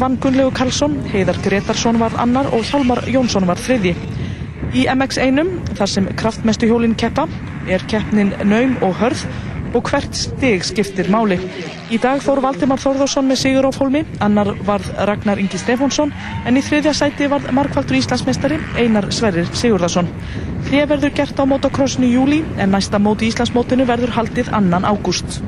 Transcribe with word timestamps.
vann 0.00 0.18
Gunnlegu 0.20 0.50
Karlsson, 0.54 0.96
Heiðar 1.12 1.38
Gretarsson 1.44 1.98
var 2.00 2.14
annar 2.20 2.48
og 2.54 2.64
Hjálmar 2.66 3.04
Jónsson 3.10 3.46
var 3.48 3.60
þriði. 3.60 3.94
Í 4.74 4.86
MX1, 4.90 5.50
þar 5.78 5.90
sem 5.90 6.06
kraftmestu 6.18 6.68
hjólinn 6.70 6.96
keppa, 6.98 7.28
er 7.70 7.84
keppnin 7.90 8.32
naum 8.48 8.74
og 8.82 8.96
hörð 9.00 9.24
og 9.74 9.90
hvert 9.90 10.14
stig 10.14 10.64
skiptir 10.66 11.10
máli. 11.10 11.38
Í 11.90 11.98
dag 12.02 12.22
fór 12.22 12.40
Valdimar 12.42 12.80
Þórðarsson 12.82 13.26
með 13.28 13.40
Sigur 13.42 13.68
á 13.68 13.72
fólmi, 13.74 14.04
annar 14.22 14.52
varð 14.66 14.90
Ragnar 15.08 15.42
Ingi 15.42 15.58
Stefánsson 15.60 16.14
en 16.46 16.58
í 16.58 16.62
þriðja 16.64 16.94
sæti 16.94 17.28
varð 17.30 17.50
markvaldur 17.54 17.98
Íslandsmeistari 17.98 18.60
Einar 18.78 19.10
Sverrir 19.14 19.50
Sigurðarsson. 19.50 20.10
Þrið 20.68 20.86
verður 20.94 21.16
gert 21.18 21.42
á 21.42 21.44
motocrossinu 21.46 22.08
júli 22.08 22.44
en 22.58 22.72
næsta 22.74 23.02
móti 23.02 23.28
Íslandsmótinu 23.30 23.86
verður 23.90 24.14
haldið 24.16 24.54
annan 24.54 24.86
ágúst. 24.86 25.42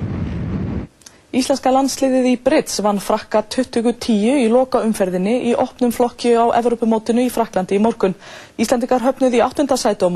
Íslenska 1.35 1.73
landsliðið 1.75 2.27
í 2.31 2.35
Brits 2.39 2.79
vann 2.87 3.01
frakka 3.03 3.41
2010 3.51 4.45
í 4.45 4.47
loka 4.47 4.79
umferðinni 4.87 5.35
í 5.51 5.55
opnum 5.59 5.91
flokki 5.91 6.37
á 6.39 6.55
Evropamótinu 6.55 7.25
í 7.27 7.33
Fraklandi 7.35 7.75
í 7.75 7.83
morgun. 7.83 8.15
Íslendikar 8.63 9.03
höfnuði 9.03 9.41
í 9.41 9.45
8. 9.45 9.67
sætu 9.75 10.07
á, 10.07 10.11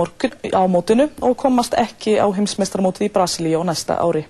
á 0.54 0.62
mótinu 0.70 1.10
og 1.18 1.34
komast 1.36 1.74
ekki 1.74 2.14
á 2.14 2.30
heimsmeistarmótið 2.30 3.10
í 3.10 3.14
Brasilíu 3.16 3.66
á 3.66 3.66
næsta 3.66 3.98
ári. 3.98 4.28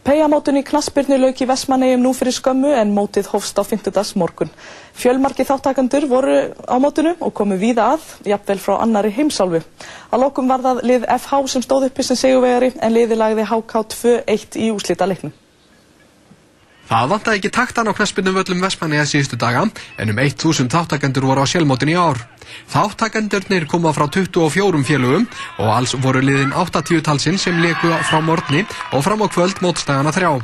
Peiamótun 0.00 0.56
í 0.56 0.62
knaspirnu 0.64 1.18
lauk 1.20 1.40
í 1.44 1.46
Vestmannegjum 1.48 2.00
nú 2.00 2.10
fyrir 2.16 2.32
skömmu 2.32 2.70
en 2.72 2.94
mótið 2.96 3.26
hófst 3.34 3.58
á 3.60 3.62
50. 3.68 4.14
morgun. 4.16 4.48
Fjölmarki 4.96 5.44
þáttakandur 5.44 6.06
voru 6.08 6.36
á 6.56 6.76
mótunu 6.80 7.12
og 7.20 7.34
komu 7.36 7.58
víða 7.60 7.90
að, 7.98 8.06
jafnvel 8.32 8.56
frá 8.64 8.78
annari 8.80 9.12
heimsálfu. 9.12 9.60
Að 10.08 10.24
lokum 10.24 10.48
var 10.48 10.64
það 10.64 10.80
lið 10.88 11.06
FH 11.18 11.42
sem 11.52 11.66
stóð 11.68 11.90
uppi 11.90 12.06
sem 12.08 12.16
seguvegari 12.16 12.72
en 12.80 12.96
liði 12.96 13.20
lagði 13.20 13.44
HK 13.44 13.84
2-1 13.92 14.60
í 14.64 14.72
úslita 14.72 15.10
leiknum. 15.10 15.36
Það 16.90 17.10
vantaði 17.12 17.38
ekki 17.38 17.50
taktan 17.54 17.86
á 17.86 17.94
knaspinu 17.94 18.32
völlum 18.34 18.64
Vestmanniða 18.64 19.04
síðustu 19.06 19.36
daga 19.38 19.60
en 20.02 20.10
um 20.10 20.16
1000 20.18 20.72
þáttakendur 20.72 21.28
voru 21.28 21.44
á 21.46 21.46
sjálfmótin 21.46 21.92
í 21.92 21.94
ár. 21.94 22.18
Þáttakendurnir 22.72 23.68
koma 23.70 23.92
frá 23.94 24.08
24 24.10 24.82
félögum 24.88 25.28
og 25.62 25.70
alls 25.70 25.94
voru 26.02 26.18
liðin 26.24 26.50
80 26.50 27.04
talsinn 27.06 27.38
sem 27.38 27.62
leku 27.62 27.92
frá 28.08 28.18
morgni 28.18 28.64
og 28.90 29.06
fram 29.06 29.22
á 29.22 29.30
kvöld 29.30 29.62
mótstæðana 29.62 30.10
þrjá. 30.16 30.42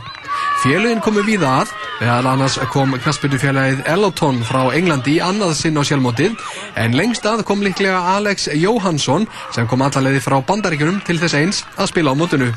Félögin 0.63 1.03
komu 1.03 1.27
víða 1.27 1.51
að, 1.65 1.75
meðal 1.99 2.31
annars 2.37 2.61
kom 2.71 2.95
knaspinufélagið 2.95 3.83
Eloton 3.97 4.39
frá 4.47 4.71
Englandi 4.71 5.19
í 5.19 5.21
annað 5.27 5.59
sinn 5.59 5.75
á 5.75 5.83
sjálfmótið 5.83 6.39
en 6.79 6.95
lengst 6.95 7.27
að 7.27 7.43
kom 7.49 7.67
líklega 7.67 7.99
Alex 8.15 8.53
Johansson 8.55 9.27
sem 9.51 9.67
kom 9.67 9.83
allarleiði 9.83 10.23
frá 10.23 10.39
bandaríkunum 10.47 11.03
til 11.03 11.19
þess 11.19 11.41
eins 11.43 11.63
að 11.75 11.91
spila 11.91 12.15
á 12.15 12.19
mótinu. 12.23 12.55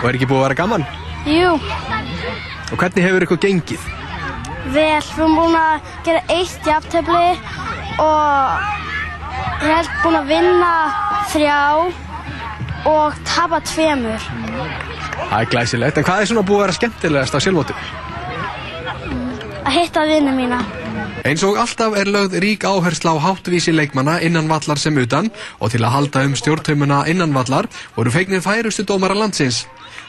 Og 0.00 0.08
er 0.08 0.16
ekki 0.16 0.32
búið 0.32 0.40
að 0.40 0.46
vera 0.48 0.60
gaman? 0.64 0.92
Jú. 1.28 1.56
Og 2.72 2.80
hvernig 2.80 3.04
hefur 3.06 3.26
ykkur 3.26 3.42
gengið? 3.42 3.84
Vel, 4.66 4.72
við 4.74 5.20
erum 5.20 5.36
búin 5.38 5.58
að 5.58 5.92
gera 6.06 6.22
eitt 6.34 6.66
jafntöfli 6.66 7.28
og 8.02 8.64
ég 9.62 9.70
held 9.70 9.92
búin 10.02 10.18
að 10.18 10.32
vinna 10.32 10.72
þrjá 11.30 11.60
og 12.90 13.20
tapa 13.26 13.60
tveimur. 13.66 14.26
Það 15.16 15.38
er 15.40 15.52
glæsilegt, 15.52 15.98
en 15.98 16.06
hvað 16.06 16.22
er 16.22 16.30
svona 16.30 16.46
búið 16.46 16.58
að 16.58 16.64
vera 16.64 16.78
skemmtilegast 16.80 17.38
á 17.38 17.38
sjálfmóti? 17.42 17.78
Að 19.66 19.72
hitta 19.74 20.04
vinnu 20.06 20.34
mína. 20.34 20.60
Eins 21.26 21.42
og 21.46 21.58
alltaf 21.58 21.96
er 21.98 22.10
lögð 22.10 22.36
rík 22.42 22.66
áhersla 22.66 23.14
á 23.14 23.18
háttvísi 23.18 23.72
leikmanna 23.74 24.20
innan 24.22 24.46
vallar 24.50 24.78
sem 24.78 24.94
utan 24.98 25.30
og 25.58 25.72
til 25.72 25.82
að 25.82 25.94
halda 25.94 26.22
um 26.26 26.36
stjórntaumuna 26.38 27.00
innan 27.10 27.34
vallar 27.34 27.66
voru 27.96 28.12
feignir 28.14 28.44
færustu 28.44 28.86
dómara 28.86 29.16
landsins. 29.18 29.64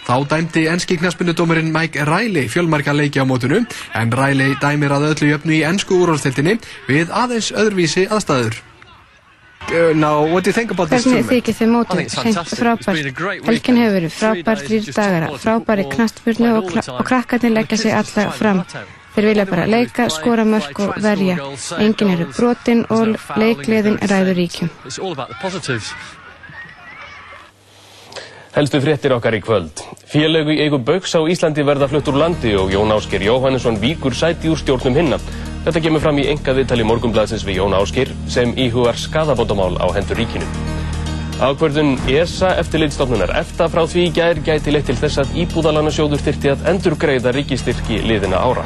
Þá 0.08 0.24
dæmdi 0.32 0.62
enski 0.72 0.96
knaspunudómarinn 1.02 1.74
Mike 1.74 2.06
Riley 2.08 2.48
fjölmarka 2.48 2.94
leiki 2.96 3.20
á 3.20 3.28
mótunu 3.28 3.60
en 3.92 4.14
Riley 4.16 4.56
dæmir 4.62 4.94
að 4.96 5.10
öllu 5.10 5.34
jöfnu 5.34 5.58
í 5.58 5.66
ennsku 5.68 5.98
úrvalsteltinni 6.00 6.54
við 6.88 7.12
aðeins 7.12 7.50
öðruvísi 7.52 8.06
aðstæður. 8.08 8.62
Uh, 9.68 9.92
now, 9.94 10.24
what 10.24 10.46
do 10.46 10.50
you 10.50 10.54
think 10.54 10.72
about 10.72 10.88
this 10.88 11.04
Hvernig 11.04 11.28
tournament? 11.28 11.34
þykir 11.34 11.56
þið 11.58 11.72
mótið? 11.74 12.14
Hreint 12.22 12.54
frábært. 12.56 13.50
Helgin 13.50 13.80
hefur 13.82 13.98
verið 13.98 14.14
frábært 14.16 14.64
þrýr 14.70 14.88
dagara, 14.96 15.32
frábæri 15.44 15.86
knastbyrnu 15.92 16.54
og, 16.62 16.72
og 16.94 17.04
krakkarnir 17.10 17.52
leggja 17.58 17.82
sig 17.82 17.98
alla 17.98 18.30
fram. 18.38 18.64
Þeir 19.18 19.28
vilja 19.34 19.46
bara 19.50 19.66
leika, 19.68 20.08
skora 20.14 20.46
mörg 20.48 20.80
og 20.86 20.96
verja. 21.04 21.36
Engin 21.84 22.14
eru 22.16 22.30
brotin 22.32 22.86
og 22.88 23.18
leikliðin 23.36 24.00
ræður 24.08 24.40
ríkjum. 24.40 24.72
Helstu 28.58 28.80
fréttir 28.82 29.14
okkar 29.14 29.36
í 29.38 29.40
kvöld. 29.46 29.84
Félögu 30.10 30.56
eigu 30.58 30.80
Bauks 30.82 31.12
á 31.14 31.22
Íslandi 31.30 31.62
verða 31.62 31.86
flutt 31.92 32.08
úr 32.10 32.16
landi 32.18 32.56
og 32.58 32.72
Jón 32.74 32.90
Ásker 32.90 33.22
Jóhannesson 33.22 33.76
víkur 33.78 34.16
sæti 34.18 34.50
úr 34.50 34.58
stjórnum 34.58 34.98
hinna. 34.98 35.20
Þetta 35.68 35.84
kemur 35.86 36.02
fram 36.02 36.18
í 36.18 36.24
enga 36.32 36.56
viðtali 36.58 36.88
morgunbladsins 36.90 37.46
við 37.46 37.60
Jón 37.60 37.76
Ásker 37.78 38.10
sem 38.26 38.56
íhugar 38.58 38.98
skadabótamál 38.98 39.78
á 39.78 39.86
hendur 39.94 40.18
ríkinu. 40.18 40.48
Ákvörðun 41.38 42.00
ESA 42.10 42.56
eftirlitstofnunar 42.64 43.36
EFTA 43.44 43.70
frá 43.70 43.84
því 43.86 44.08
gær 44.18 44.42
gæti 44.42 44.74
leitt 44.74 44.90
til 44.90 44.98
þess 45.04 45.22
að 45.22 45.38
íbúðalannasjóður 45.44 46.26
þyrti 46.26 46.54
að 46.56 46.66
endurgreiða 46.74 47.38
ríkistyrki 47.38 48.02
liðina 48.10 48.42
ára. 48.42 48.66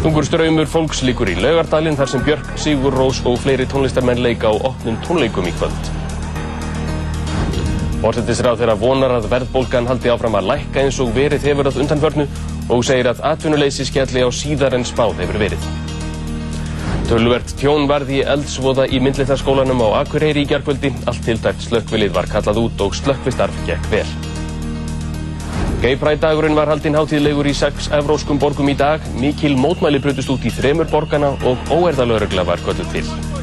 Tungur 0.00 0.24
ströymur 0.24 0.64
fólks 0.64 1.04
líkur 1.04 1.28
í 1.28 1.36
laugardalinn 1.44 2.00
þar 2.00 2.14
sem 2.16 2.24
Björk, 2.24 2.56
Sigur 2.56 2.96
Rós 2.96 3.20
og 3.28 3.36
fleiri 3.44 3.68
tónlistarmenn 3.68 4.24
leika 4.24 4.48
á 4.48 4.56
opnum 4.56 4.96
tónleikum 5.04 5.52
í 5.52 5.56
kvöld. 5.60 5.96
Vorsetisráð 7.98 8.60
þeirra 8.60 8.78
vonar 8.78 9.12
að 9.16 9.24
verðbólgan 9.32 9.88
haldi 9.90 10.10
áfram 10.12 10.36
að 10.38 10.52
lækka 10.52 10.84
eins 10.84 11.00
og 11.02 11.10
verið 11.16 11.48
hefur 11.48 11.66
að 11.66 11.80
undanförnu 11.82 12.26
og 12.70 12.84
segir 12.86 13.08
að 13.10 13.24
atvinnuleysi 13.32 13.88
skjalli 13.88 14.22
á 14.22 14.30
síðar 14.30 14.76
en 14.78 14.86
spáð 14.86 15.18
hefur 15.24 15.40
verið. 15.42 15.64
Tölvert 17.08 17.54
tjón 17.58 17.88
varði 17.90 18.20
eldsvoða 18.22 18.84
í 18.92 19.00
myndlitaskólanum 19.02 19.80
á 19.82 20.04
Akureyri 20.04 20.44
í 20.44 20.50
gjarkvöldi. 20.50 20.92
Allt 21.08 21.24
tildært 21.24 21.64
slökkvilið 21.64 22.12
var 22.14 22.28
kallað 22.30 22.60
út 22.66 22.84
og 22.84 22.94
slökkvistarf 22.94 23.56
gekk 23.66 23.88
vel. 23.90 24.04
Geiprædagurinn 25.82 26.58
var 26.58 26.68
haldinn 26.68 26.98
hátíðlegur 26.98 27.48
í 27.48 27.56
sex 27.56 27.88
evróskum 27.98 28.38
borgum 28.38 28.68
í 28.68 28.76
dag. 28.78 29.02
Mikil 29.18 29.56
mótmæli 29.56 30.02
brutust 30.04 30.30
út 30.36 30.46
í 30.46 30.52
þremur 30.52 30.92
borgana 30.92 31.32
og 31.48 31.74
óerðalörugla 31.80 32.46
var 32.46 32.62
kölluð 32.66 32.94
til. 32.94 33.37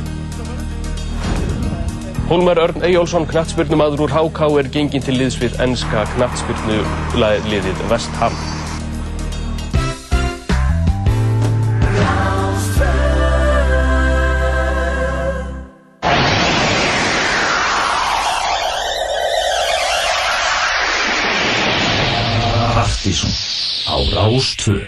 Hólmar 2.25 2.57
Örn 2.57 2.81
Eyjólfsson, 2.81 3.27
knattspyrnumadur 3.29 3.99
úr 4.07 4.09
HK, 4.09 4.47
er 4.57 4.69
genginn 4.73 5.03
til 5.05 5.13
liðs 5.19 5.35
við 5.37 5.59
ennska 5.61 6.07
knattspyrnuliðið 6.15 7.83
West 7.91 8.09
Ham. 8.17 8.33
Partíson 22.73 23.37
á 23.85 24.01
Rástvö 24.17 24.81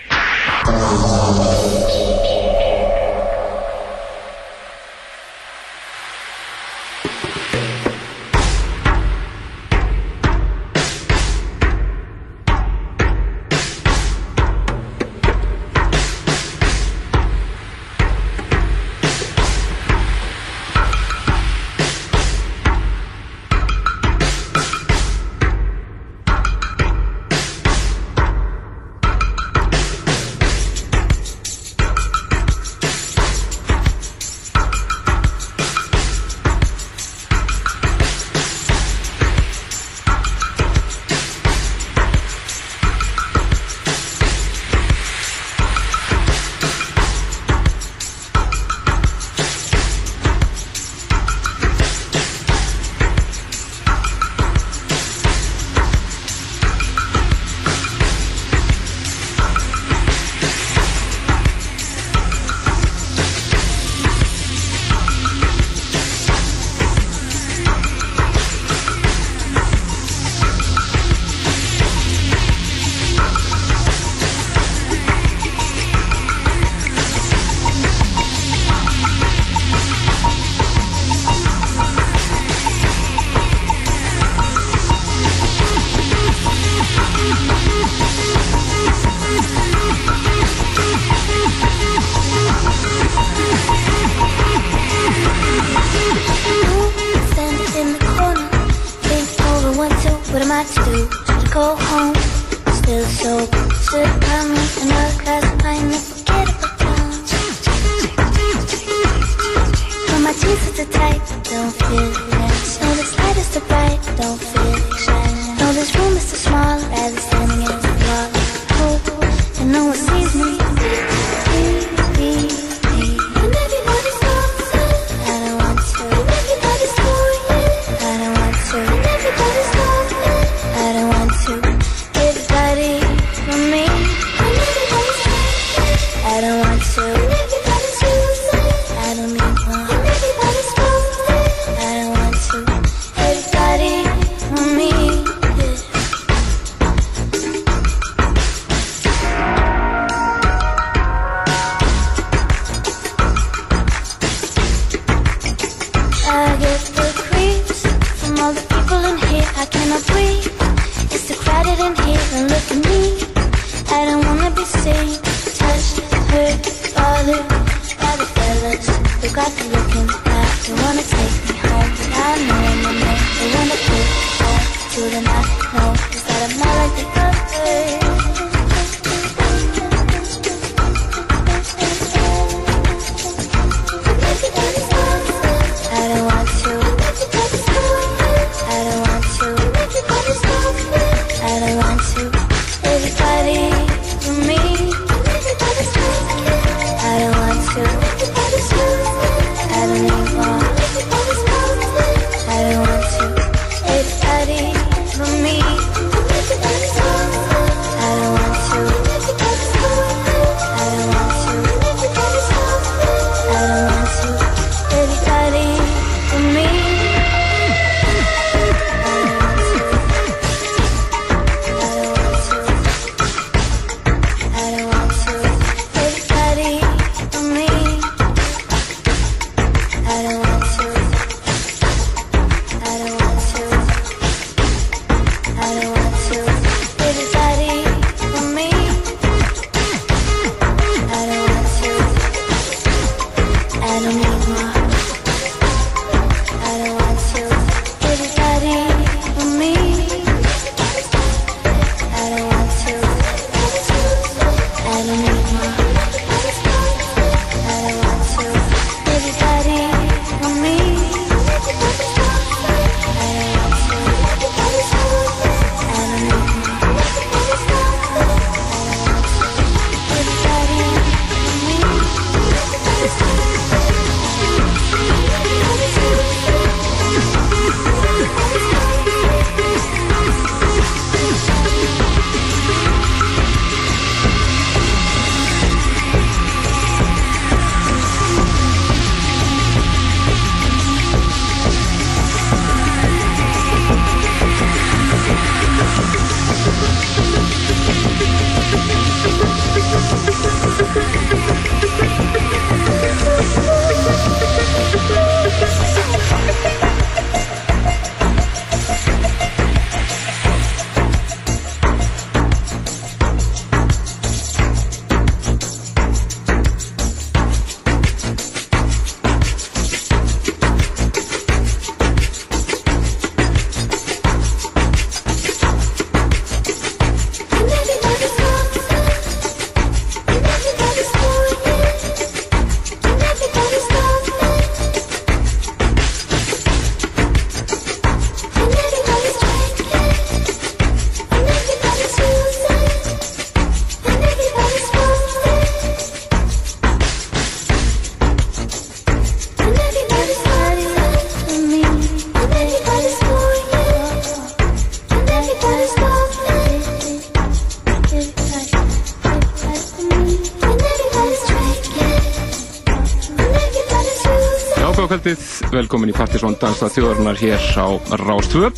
Dansa 366.57 366.87
þjóðarinnar 366.89 367.37
hér 367.37 367.61
á 367.77 367.87
Rástvö. 368.17 368.71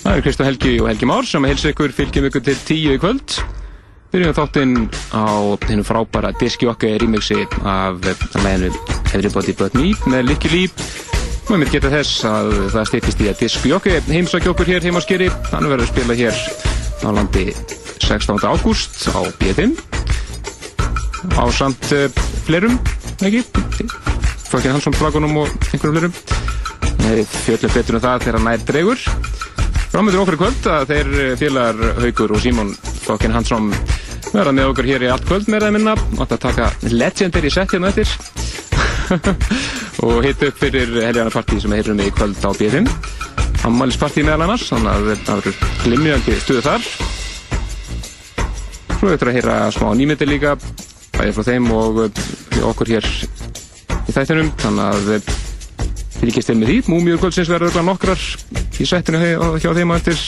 Það 0.00 0.14
er 0.16 0.22
Kristján 0.24 0.48
Helgi 0.48 0.72
og 0.82 0.88
Helgi 0.90 1.06
Már 1.06 1.26
sem 1.28 1.44
heilsa 1.46 1.70
ykkur 1.70 1.92
fylgjum 1.94 2.26
ykkur 2.26 2.42
til 2.48 2.56
tíu 2.66 2.94
í 2.96 3.00
kvöld. 3.00 3.36
Byrjum 4.10 4.34
þáttinn 4.34 4.72
á 5.14 5.54
hennu 5.68 5.84
frábæra 5.86 6.32
diskjokki 6.40 6.96
remixi 6.98 7.44
af 7.62 8.00
læginu 8.42 8.72
Everybody 9.14 9.54
But 9.54 9.78
Me 9.78 9.92
með 10.10 10.32
Licky 10.32 10.50
Leap. 10.50 10.82
Og 11.46 11.54
ég 11.54 11.60
myndi 11.60 11.76
geta 11.76 11.92
þess 11.94 12.26
að 12.26 12.50
það 12.74 12.90
styrtist 12.90 13.22
í 13.22 13.30
að 13.30 13.40
diskjokki 13.44 13.96
heimsækja 14.10 14.50
okkur 14.50 14.72
hér 14.72 14.88
heim 14.88 14.98
á 14.98 15.02
skeri. 15.06 15.30
Hann 15.52 15.70
verður 15.70 15.86
að 15.86 15.92
spila 15.92 16.18
hér 16.18 16.42
á 17.06 17.08
landi 17.14 17.46
16. 18.02 18.42
ágúst 18.42 19.06
á 19.14 19.20
B5 19.38 19.78
á 21.38 21.44
samt 21.54 21.92
uh, 21.94 22.08
flerum, 22.48 22.80
ekki? 23.22 23.44
Fokkin 24.50 24.74
Hansson 24.74 24.96
flagunum 24.96 25.44
og 25.44 25.52
einhverjum 25.70 26.00
flerum. 26.00 26.49
Fjöldum 27.44 27.74
betur 27.74 27.98
um 27.98 28.04
það 28.04 28.26
þegar 28.26 28.44
nær 28.46 28.66
dregur. 28.68 29.06
Frámyndur 29.90 30.22
okkur 30.22 30.36
í 30.36 30.40
kvöld 30.42 30.68
að 30.70 30.92
þeir 30.92 31.10
félagar 31.40 32.02
Haugur 32.04 32.36
og 32.36 32.44
Símón 32.44 32.74
Fokkin 33.02 33.34
Hansson 33.34 33.72
verða 34.30 34.54
með 34.54 34.70
okkur 34.72 34.90
hér 34.92 35.06
í 35.06 35.10
allt 35.10 35.26
kvöld 35.26 35.50
með 35.50 35.66
það 35.66 35.76
minna. 35.78 35.96
Átt 36.20 36.36
að 36.36 36.44
taka 36.46 36.70
legendary 36.90 37.50
set 37.50 37.74
hérna 37.74 37.90
eftir. 37.90 38.14
Og 40.06 40.22
hitt 40.24 40.42
upp 40.46 40.60
fyrir 40.62 40.94
helgjana 41.02 41.34
partí 41.34 41.58
sem 41.60 41.72
við 41.72 41.82
heyrum 41.82 42.04
í 42.06 42.12
kvöld 42.14 42.38
á 42.46 42.50
BFM 42.54 42.86
ammælispartí 43.66 44.22
meðal 44.24 44.46
annars 44.46 44.68
þannig 44.70 44.90
að 44.90 45.08
það 45.26 45.40
verður 45.40 45.56
glimjandi 45.84 46.36
stuðu 46.40 46.62
þar. 46.64 46.86
Svo 49.00 49.12
ætlum 49.12 49.32
að 49.32 49.36
heyra 49.36 49.58
smá 49.74 49.90
nýmyndir 49.96 50.30
líka 50.30 50.54
bæðið 51.16 51.36
frá 51.36 51.46
þeim 51.50 51.68
og 51.76 52.00
okkur 52.70 52.94
hér 52.94 53.08
í 53.10 54.16
þættinum. 54.16 54.52
Þannig 54.60 54.84
að 54.86 55.39
fylgjast 56.20 56.52
þeim 56.52 56.62
með 56.62 56.72
því. 56.72 56.78
Múmiur 56.92 57.22
kvöldsins 57.22 57.50
verður 57.52 57.82
nokkrar 57.86 58.20
í 58.80 58.88
settinu 58.88 59.20
hjá 59.60 59.70
þeim 59.76 59.94
og 59.94 60.00
eftir. 60.00 60.24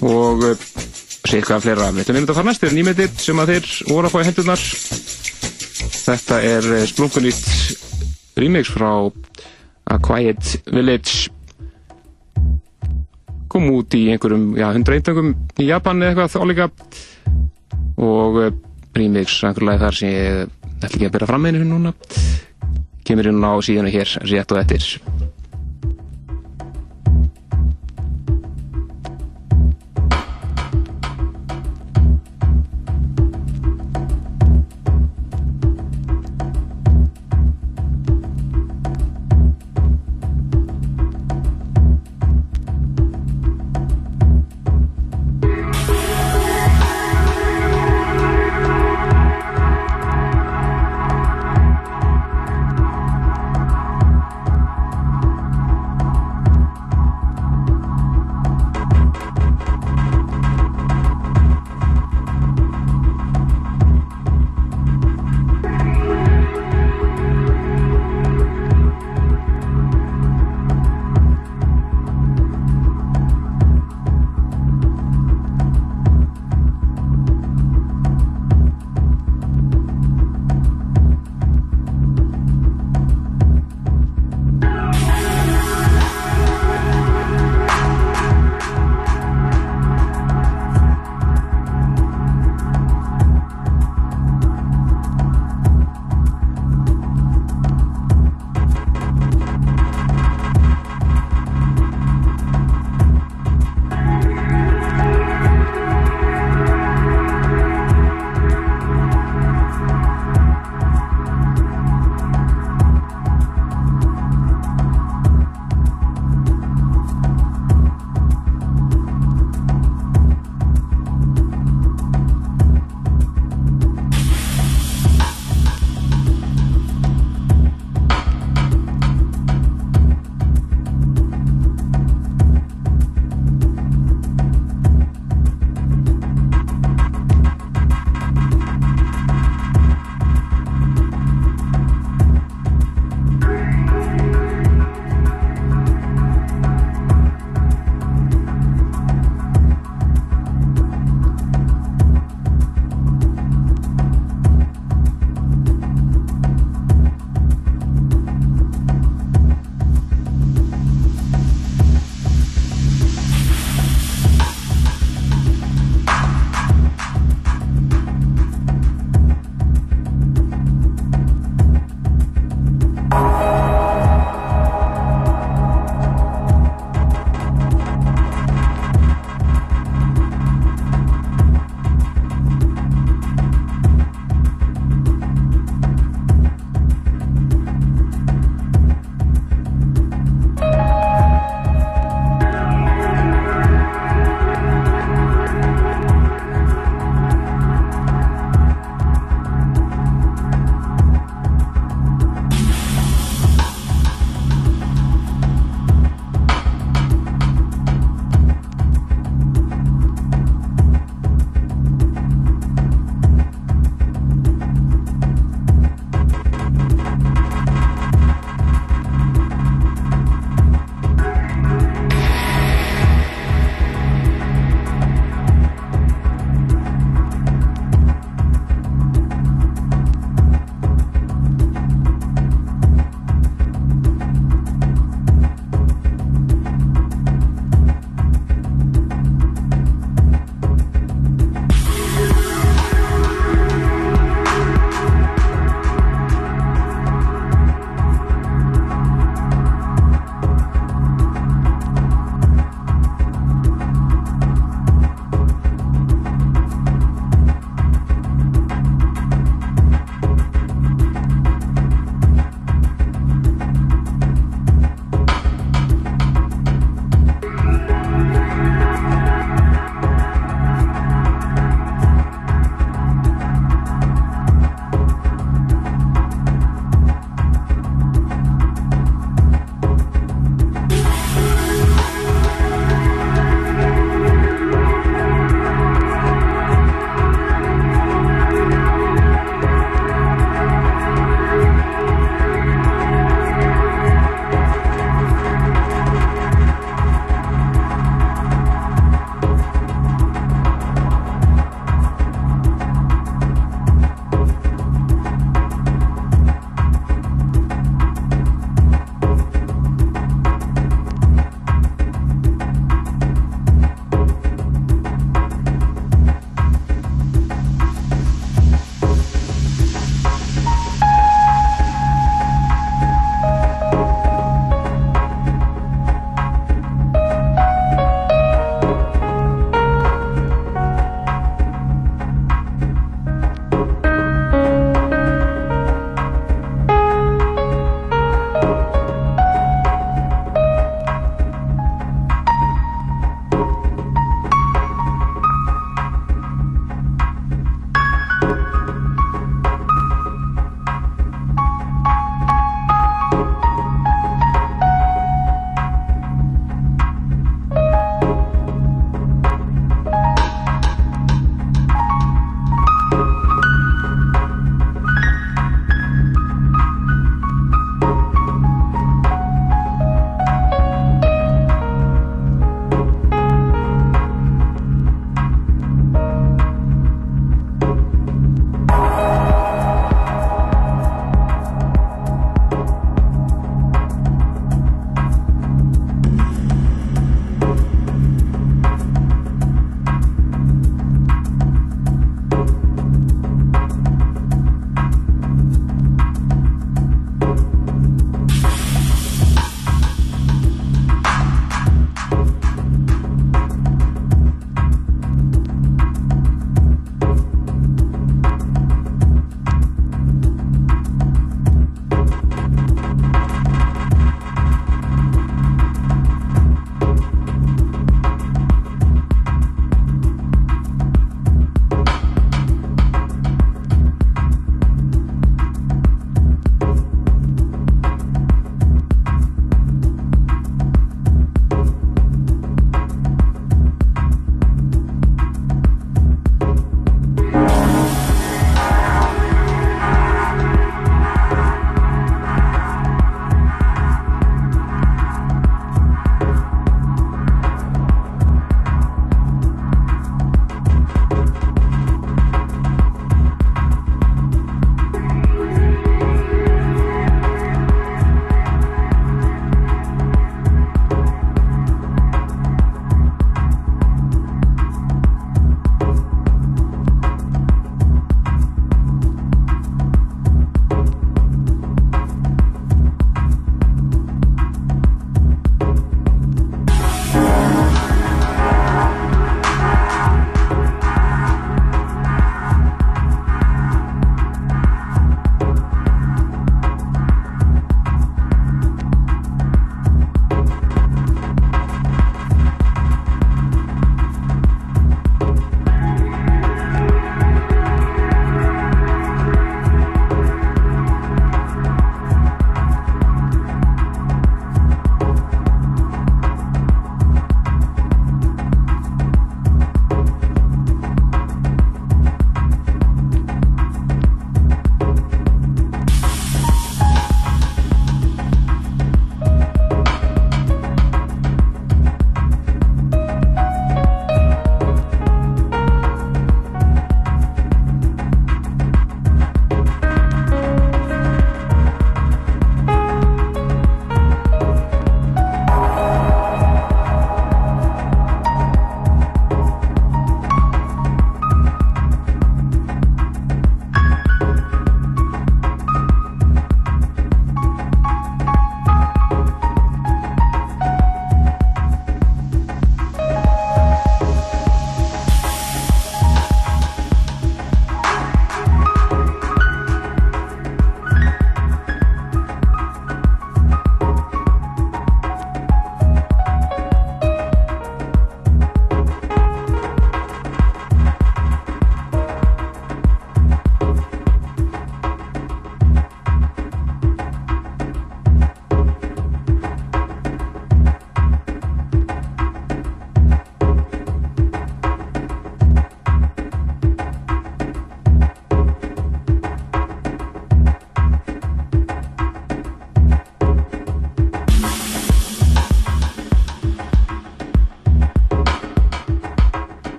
Og 0.00 0.46
sé 1.28 1.38
eitthvað 1.38 1.66
flera 1.66 1.90
ætlum 1.92 2.16
einmitt 2.16 2.32
að 2.32 2.38
fara 2.40 2.48
næst, 2.48 2.62
þetta 2.62 2.72
er 2.72 2.78
nýmyndir 2.78 3.10
sem 3.20 3.42
að 3.42 3.52
þeir 3.54 3.66
voru 3.90 4.08
að 4.08 4.14
fá 4.14 4.22
í 4.22 4.28
hendunar 4.30 4.62
þetta 6.10 6.38
er 6.46 6.70
eh, 6.78 6.86
splunkunýtt 6.88 8.38
remix 8.40 8.72
frá 8.72 8.90
A 9.90 9.98
Quiet 10.02 10.60
Village. 10.70 11.30
Kom 13.50 13.66
út 13.74 13.94
í 13.98 14.04
einhverjum, 14.12 14.52
já, 14.58 14.68
hundra 14.70 14.96
eintangum 14.96 15.32
í 15.58 15.66
Japan 15.66 16.04
eða 16.06 16.26
eitthvað 16.26 16.44
álíka 16.46 16.68
og 18.00 18.40
eh, 18.44 18.52
remix 18.96 19.40
einhverlega 19.44 19.86
þar 19.86 20.00
sem 20.00 20.14
ég 20.14 20.44
ætla 20.80 20.92
ekki 20.94 21.08
að 21.08 21.16
byrja 21.16 21.30
fram 21.30 21.44
með 21.44 21.58
henni 21.58 21.70
núna 21.70 21.94
kemur 23.04 23.30
inn 23.30 23.44
á 23.44 23.52
síðanu 23.64 23.92
hér 23.94 24.16
rétt 24.28 24.52
og 24.52 24.62
eftir 24.62 25.00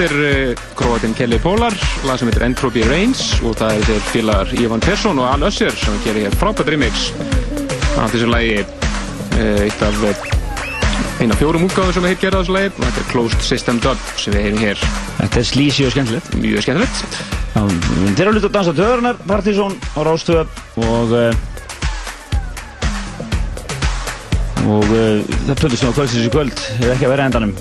er 0.00 0.12
uh, 0.14 0.60
Kroatin 0.78 1.12
Kelly 1.12 1.36
Polar, 1.42 1.74
lag 2.06 2.16
sem 2.16 2.28
heitir 2.30 2.44
Entropy 2.46 2.84
Reigns 2.86 3.20
og 3.44 3.56
það 3.58 3.74
er 3.74 3.82
þeir 3.88 4.04
félagar 4.08 4.52
Ivan 4.56 4.80
Persson 4.80 5.18
og 5.20 5.26
Al 5.28 5.44
Össer 5.48 5.74
sem 5.76 5.98
gerir 6.06 6.28
hér 6.28 6.36
frábært 6.40 6.70
remix. 6.72 7.10
Af 8.00 8.14
þessu 8.14 8.30
lagi 8.30 8.62
uh, 8.62 9.64
eitt 9.66 9.84
af 9.84 9.98
eina 11.20 11.36
fjórum 11.36 11.66
útgáður 11.66 11.98
sem 11.98 12.06
við 12.06 12.14
heit 12.14 12.22
gerða 12.24 12.40
þessu 12.40 12.56
lagi. 12.56 12.70
Og 12.72 12.86
þetta 12.86 13.02
er 13.02 13.10
Closed 13.10 13.44
System 13.44 13.82
Dub 13.84 14.06
sem 14.22 14.36
við 14.36 14.46
heyrum 14.46 14.62
hér. 14.62 14.86
Þetta 15.18 15.42
er 15.42 15.48
slísi 15.50 15.88
og 15.88 15.94
skemmtilegt. 15.96 16.32
Mjög 16.40 16.66
skemmtilegt. 16.68 17.20
Þeir 17.52 18.24
eru 18.24 18.30
að 18.30 18.38
luta 18.38 18.48
að 18.48 18.56
dansa 18.56 18.76
töðurnar, 18.78 19.20
Partizón 19.28 19.76
á 19.92 20.00
Rástöð 20.08 20.46
og 20.80 21.16
og 24.62 24.86
það 24.86 25.56
plöðist 25.58 25.82
svona 25.82 25.96
kvöldsins 25.96 26.26
í 26.28 26.32
kvöld 26.32 26.66
hefur 26.78 26.92
ekki 26.94 27.08
að 27.08 27.14
vera 27.16 27.26
endanum 27.26 27.54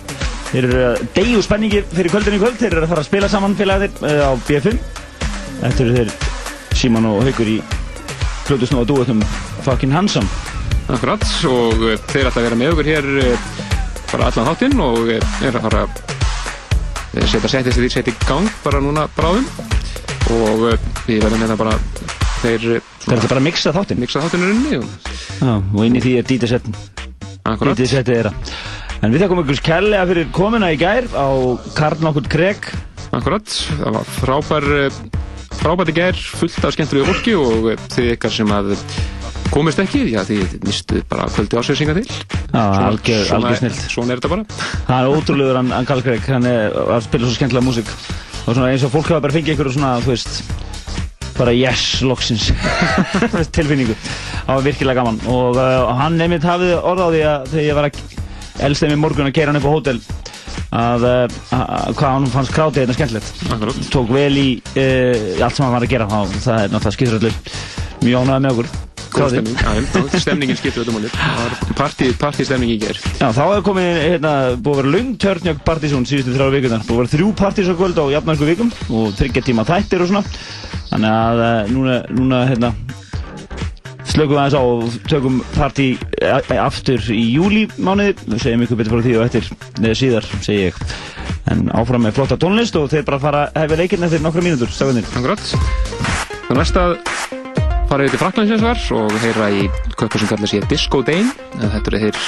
þeir 0.52 0.68
eru 0.68 0.82
að 0.90 1.02
degju 1.16 1.42
spenningi 1.46 1.82
fyrir 1.92 2.12
kvöldinu 2.14 2.38
í 2.38 2.42
kvöld. 2.44 2.58
Þeir 2.60 2.76
eru 2.76 2.84
að 2.86 2.92
fara 2.94 3.04
að 3.04 3.10
spila 3.10 3.30
saman 3.32 3.56
félagarnir 3.60 3.92
uh, 4.04 4.28
á 4.28 4.32
BFM 4.48 4.80
Þetta 5.62 5.84
eru 5.86 5.96
þeir 5.98 6.14
Síman 6.82 7.08
og 7.10 7.22
Haugur 7.26 7.52
í 7.52 7.58
plöðist 8.48 8.74
nú 8.74 8.82
að 8.82 8.90
dúa 8.92 9.06
um 9.14 9.22
fucking 9.66 9.94
handsome 9.94 10.28
Akkurat 10.92 11.24
og 11.48 11.84
uh, 11.88 11.98
þeir 12.12 12.30
ætla 12.32 12.42
að 12.42 12.48
vera 12.50 12.60
með 12.60 12.74
okkur 12.74 12.90
hér 12.92 13.10
bara 14.12 14.28
allan 14.28 14.50
þáttinn 14.52 14.82
og 14.84 15.12
er 15.16 15.56
að 15.56 15.62
fara 15.64 15.84
að 15.86 16.02
setja 17.32 17.52
setjast 17.52 17.80
því 17.80 17.92
setja 17.94 18.12
í 18.12 18.26
gang 18.28 18.48
bara 18.64 18.82
núna 18.84 19.06
bráðum. 19.16 19.46
Og 20.36 20.66
við 21.08 21.22
verðum 21.24 21.46
hérna 21.46 21.58
bara 21.60 21.78
þeir 22.42 22.82
Þeir 23.02 23.18
ætla 23.18 23.30
bara 23.32 23.42
að 23.42 23.46
mixa 23.48 23.72
þáttinn. 23.74 24.02
mixa 24.02 24.22
þáttinn 24.22 24.44
er 24.46 24.52
inni 24.54 24.78
og, 24.78 24.90
Já, 25.42 25.54
og 25.58 25.82
inn 25.88 25.98
í 25.98 26.02
því 26.04 26.12
er 26.20 26.28
DJ-settin 26.30 26.76
DJ-settið 27.42 28.12
þeirra 28.12 28.34
En 29.02 29.10
við 29.10 29.24
þakkum 29.24 29.42
ykkur 29.42 29.64
kærlega 29.66 30.08
fyrir 30.12 30.28
komuna 30.36 30.70
í 30.74 30.78
gær 30.78 31.08
á 31.18 31.28
Karl 31.74 32.04
nokkur 32.06 32.28
Kreg 32.30 32.68
Akkurat, 33.12 33.50
það 33.50 33.98
var 33.98 34.12
frábær 34.22 34.68
frábært 35.62 35.92
í 35.92 35.96
gær, 35.98 36.22
fullt 36.40 36.64
af 36.66 36.76
skemmtur 36.76 37.02
í 37.02 37.08
fólki 37.10 37.34
og 37.38 37.68
þið 37.92 38.14
ykkar 38.16 38.34
sem 38.34 38.54
að 38.56 38.72
komist 39.52 39.82
ekki, 39.84 40.06
já 40.14 40.22
þið 40.26 40.56
mistuð 40.64 41.04
bara 41.12 41.28
kvöldi 41.34 41.60
ásveitsinga 41.60 41.96
til. 41.98 42.06
Já, 42.08 42.62
algjör, 42.62 43.34
algjör 43.36 43.60
snilt. 43.60 43.82
Svona 43.92 44.16
er 44.16 44.22
þetta 44.22 44.32
bara. 44.32 44.60
Það 44.88 44.96
er 44.96 45.18
ótrúlegur 45.18 45.60
hann, 45.60 45.74
hann 45.76 45.90
Karl 45.90 46.04
Kreg, 46.06 46.30
hann 46.32 46.48
er 46.48 46.78
að 46.86 47.04
spila 47.10 47.28
svo 47.28 47.36
skemmtilega 47.36 47.68
músík. 47.68 47.92
Og 48.46 48.56
svona 48.56 48.72
eins 48.72 48.86
og 48.88 48.94
fólk 48.96 49.12
hafa 49.12 49.26
bara 49.26 49.36
fengið 49.36 49.58
ykkur 49.58 49.72
svona, 49.76 49.92
þú 50.06 50.14
veist 50.14 50.40
bara 51.36 51.54
yes, 51.56 51.86
loksins. 52.06 52.48
Tilfinningu, 53.58 53.98
það 54.00 54.56
var 54.56 54.66
virkilega 54.70 55.04
gaman. 55.04 55.22
Og 55.36 55.60
uh, 55.60 55.92
hann 56.00 56.18
nefnitt 56.22 56.48
hafið 56.48 56.78
orð 56.80 57.06
á 57.06 57.08
því 57.12 57.24
að 57.28 57.52
þegar 57.52 57.68
ég 57.68 57.80
var 57.82 57.90
að 57.92 58.21
elst 58.60 58.84
þeim 58.84 58.98
í 58.98 59.02
morgun 59.02 59.30
að 59.30 59.36
keira 59.38 59.54
hann 59.54 59.62
upp 59.62 59.70
á 59.70 59.76
hótel. 59.76 59.98
Að 60.72 61.08
uh, 61.08 61.40
hvað 61.98 62.08
hann 62.08 62.30
fannst 62.32 62.56
krátið 62.56 62.86
þetta 62.86 62.98
skemmtilegt. 63.00 63.90
Tók 63.92 64.12
vel 64.12 64.32
í 64.40 64.48
uh, 64.76 65.44
allt 65.44 65.58
sem 65.58 65.66
hann 65.66 65.76
var 65.76 65.88
að 65.88 65.92
gera 65.96 66.08
þá. 66.12 66.22
Það 66.38 66.64
er 66.64 66.72
náttúrulega 66.76 66.96
skýrður 66.98 67.20
allir 67.22 67.36
mjög 68.02 68.24
ánægðað 68.24 68.48
með 68.48 68.56
okkur. 68.56 68.74
Stemning, 69.12 69.58
já, 69.60 70.20
stemningin 70.24 70.56
skiptur 70.56 70.86
öllum 70.86 71.02
alveg 71.02 72.14
partystemningi 72.16 72.78
í 72.78 72.80
gerð 72.80 73.04
þá 73.20 73.42
hefur 73.42 73.66
komið, 73.66 73.90
hérna, 74.06 74.32
búið 74.56 74.72
að 74.72 74.80
vera 74.80 74.94
lung 74.94 75.10
törnjög 75.20 75.60
partysón 75.68 76.08
síðustu 76.08 76.32
þrjára 76.32 76.56
vikunar 76.56 76.86
búið 76.88 76.96
að 76.96 77.02
vera 77.02 77.12
þrjú 77.18 77.28
partysókvöld 77.42 78.00
á 78.00 78.06
jafnarku 78.16 78.48
vikum 78.48 78.72
og 78.88 79.12
þryggja 79.20 79.44
tíma 79.50 79.68
þættir 79.68 80.06
og 80.06 80.14
svona. 80.14 80.24
Þannig 80.94 81.18
að 81.18 81.44
uh, 81.44 81.74
núna, 81.76 81.98
núna 82.16 82.42
hérna 82.48 82.72
slökum 84.12 84.36
við 84.36 84.42
aðeins 84.42 84.58
á 84.60 84.64
og 84.64 84.96
tökum 85.08 85.40
partí 85.56 85.88
aftur 86.58 87.06
í 87.14 87.24
júli 87.36 87.66
mánuði 87.80 88.16
við 88.26 88.44
segjum 88.44 88.66
ykkur 88.66 88.80
betur 88.82 88.96
frá 88.96 89.06
því 89.06 89.16
og 89.18 89.26
eftir 89.28 89.50
neða 89.84 90.00
síðar, 90.02 90.28
segi 90.44 90.68
ég. 90.68 90.80
En 91.52 91.66
áfram 91.78 92.04
með 92.06 92.18
flotta 92.20 92.38
tónlist 92.40 92.76
og 92.80 92.90
þeir 92.92 93.08
bara 93.08 93.22
fara 93.24 93.44
hefur 93.56 93.82
leikinn 93.82 94.08
eftir 94.08 94.24
nokkra 94.24 94.44
mínútur, 94.46 94.72
stagunir 94.74 95.08
Akkurat 95.16 95.42
Það 96.48 96.60
næsta 96.60 96.86
fara 97.88 98.06
yfir 98.06 98.16
til 98.16 98.22
Fraklandsins 98.22 98.92
og 98.96 99.18
heyra 99.24 99.50
í 99.56 99.66
köpa 100.00 100.20
sem 100.20 100.30
kallar 100.32 100.52
sér 100.52 100.68
Disco 100.72 101.02
Dane. 101.08 101.32
Þetta 101.62 101.92
eru 101.92 102.06
þeir 102.06 102.22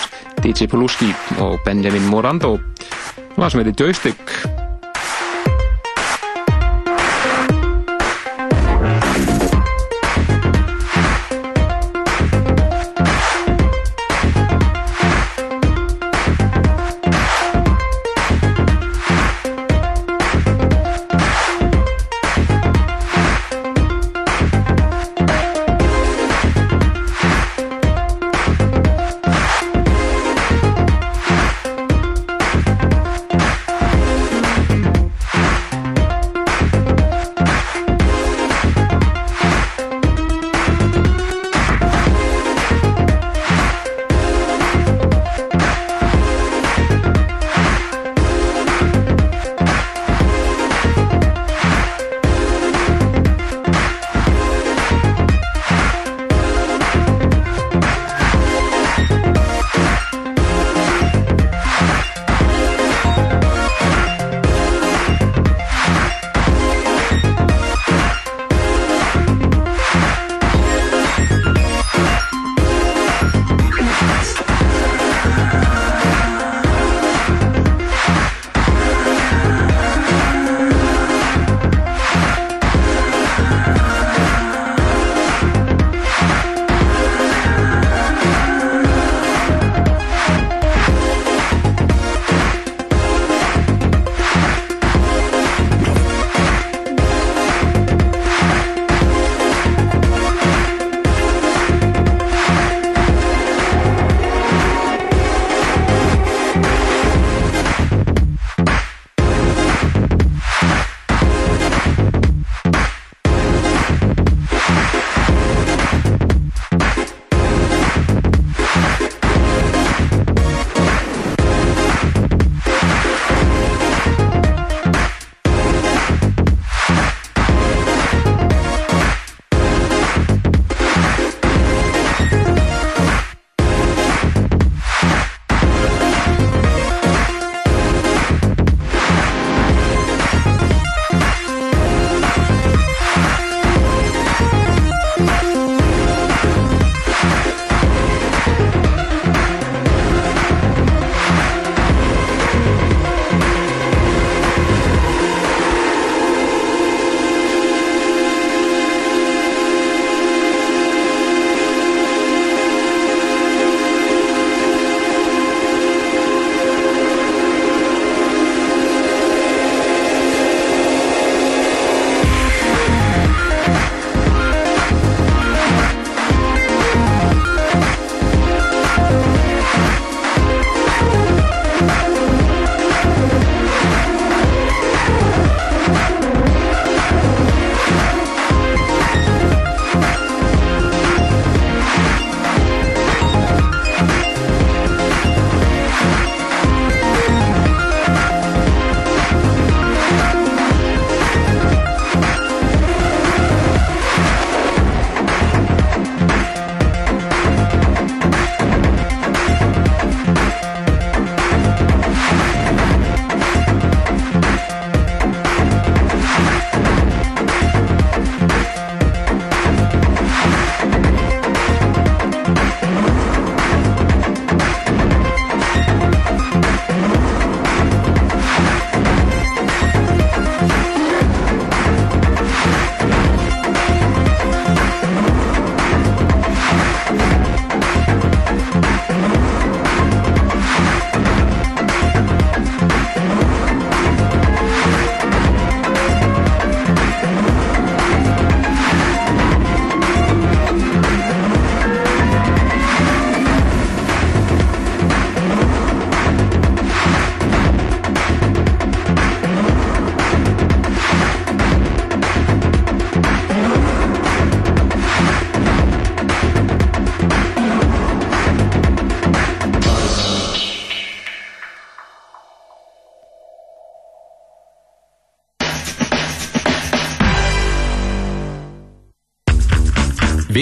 DJ 0.44 0.72
Poluski 0.72 1.12
og 1.44 1.60
Benjamin 1.68 2.08
Morando. 2.12 2.58
Og 2.58 3.40
það 3.40 3.50
sem 3.50 3.64
heitir 3.64 3.80
Joystick 3.84 4.63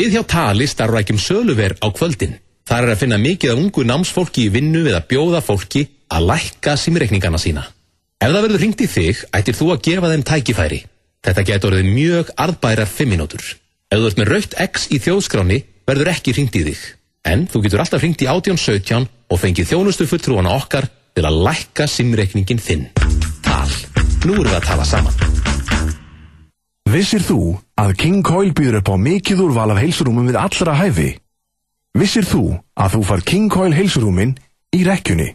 Við 0.01 0.15
hjá 0.15 0.23
Tali 0.25 0.65
starfrækjum 0.65 1.19
söluver 1.21 1.75
á 1.77 1.87
kvöldin. 1.93 2.39
Það 2.65 2.85
er 2.85 2.89
að 2.89 3.01
finna 3.03 3.17
mikið 3.21 3.51
af 3.51 3.59
ungu 3.61 3.83
námsfólki 3.85 4.47
í 4.47 4.49
vinnu 4.49 4.79
við 4.87 4.95
að 4.97 5.05
bjóða 5.11 5.41
fólki 5.45 5.83
að 6.09 6.25
lækka 6.31 6.73
símreikningana 6.81 7.37
sína. 7.37 7.67
Ef 8.17 8.31
það 8.31 8.45
verður 8.47 8.63
hringt 8.63 8.81
í 8.81 8.87
þig, 8.89 9.21
ættir 9.37 9.57
þú 9.59 9.67
að 9.75 9.83
gefa 9.85 10.09
þeim 10.09 10.23
tækifæri. 10.25 10.79
Þetta 11.21 11.43
getur 11.51 11.75
orðið 11.75 11.91
mjög 11.93 12.31
arðbærar 12.33 12.89
5 12.89 13.11
minútur. 13.13 13.45
Ef 13.93 14.01
þú 14.01 14.09
ert 14.09 14.21
með 14.23 14.31
raukt 14.33 14.57
X 14.65 14.87
í 14.89 14.97
þjóðskráni, 15.05 15.59
verður 15.85 16.13
ekki 16.15 16.33
hringt 16.33 16.57
í 16.57 16.63
þig. 16.71 16.81
En 17.29 17.45
þú 17.51 17.61
getur 17.67 17.83
alltaf 17.85 18.01
hringt 18.01 18.25
í 18.25 18.31
1817 18.31 19.05
og 19.05 19.41
fengið 19.43 19.69
þjónustu 19.69 20.09
fulltrúana 20.09 20.55
okkar 20.57 20.89
til 21.13 21.27
að 21.29 21.43
lækka 21.45 21.85
símreikningin 21.85 22.63
þinn. 22.63 22.89
Tal. 23.45 23.69
Nú 24.25 24.39
erum 24.39 24.49
við 24.49 24.57
að 24.63 24.65
tala 24.71 24.89
saman. 24.95 25.30
Vissir 26.91 27.23
þú 27.23 27.55
að 27.79 27.91
King 28.01 28.23
Coil 28.25 28.49
býður 28.51 28.81
upp 28.81 28.89
á 28.91 28.95
mikið 28.99 29.41
úrval 29.45 29.71
af 29.71 29.77
heilsurúmum 29.79 30.25
við 30.27 30.37
allra 30.41 30.73
hæfi? 30.75 31.11
Vissir 31.95 32.25
þú 32.27 32.41
að 32.75 32.97
þú 32.97 33.01
far 33.07 33.21
King 33.29 33.51
Coil 33.53 33.71
heilsurúmin 33.77 34.33
í 34.75 34.81
rekkjunni? 34.83 35.29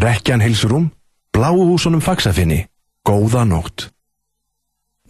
Rekkjan 0.00 0.40
heilsurúm, 0.40 0.86
bláuhúsunum 1.34 2.00
fagsafinni, 2.00 2.62
góða 3.04 3.44
nótt. 3.44 3.90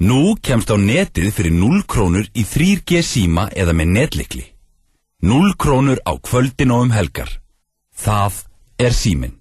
Nú 0.03 0.35
kemst 0.43 0.73
á 0.75 0.77
netið 0.81 1.31
fyrir 1.37 1.55
0 1.55 1.85
krónur 1.87 2.27
í 2.35 2.43
3G 2.43 2.99
síma 3.07 3.47
eða 3.55 3.77
með 3.79 3.95
netlikli. 3.95 4.45
0 5.23 5.55
krónur 5.55 6.03
á 6.03 6.19
kvöldin 6.19 6.75
og 6.75 6.89
um 6.89 6.97
helgar. 6.97 7.31
Það 7.95 8.43
er 8.83 8.91
símin. 8.91 9.39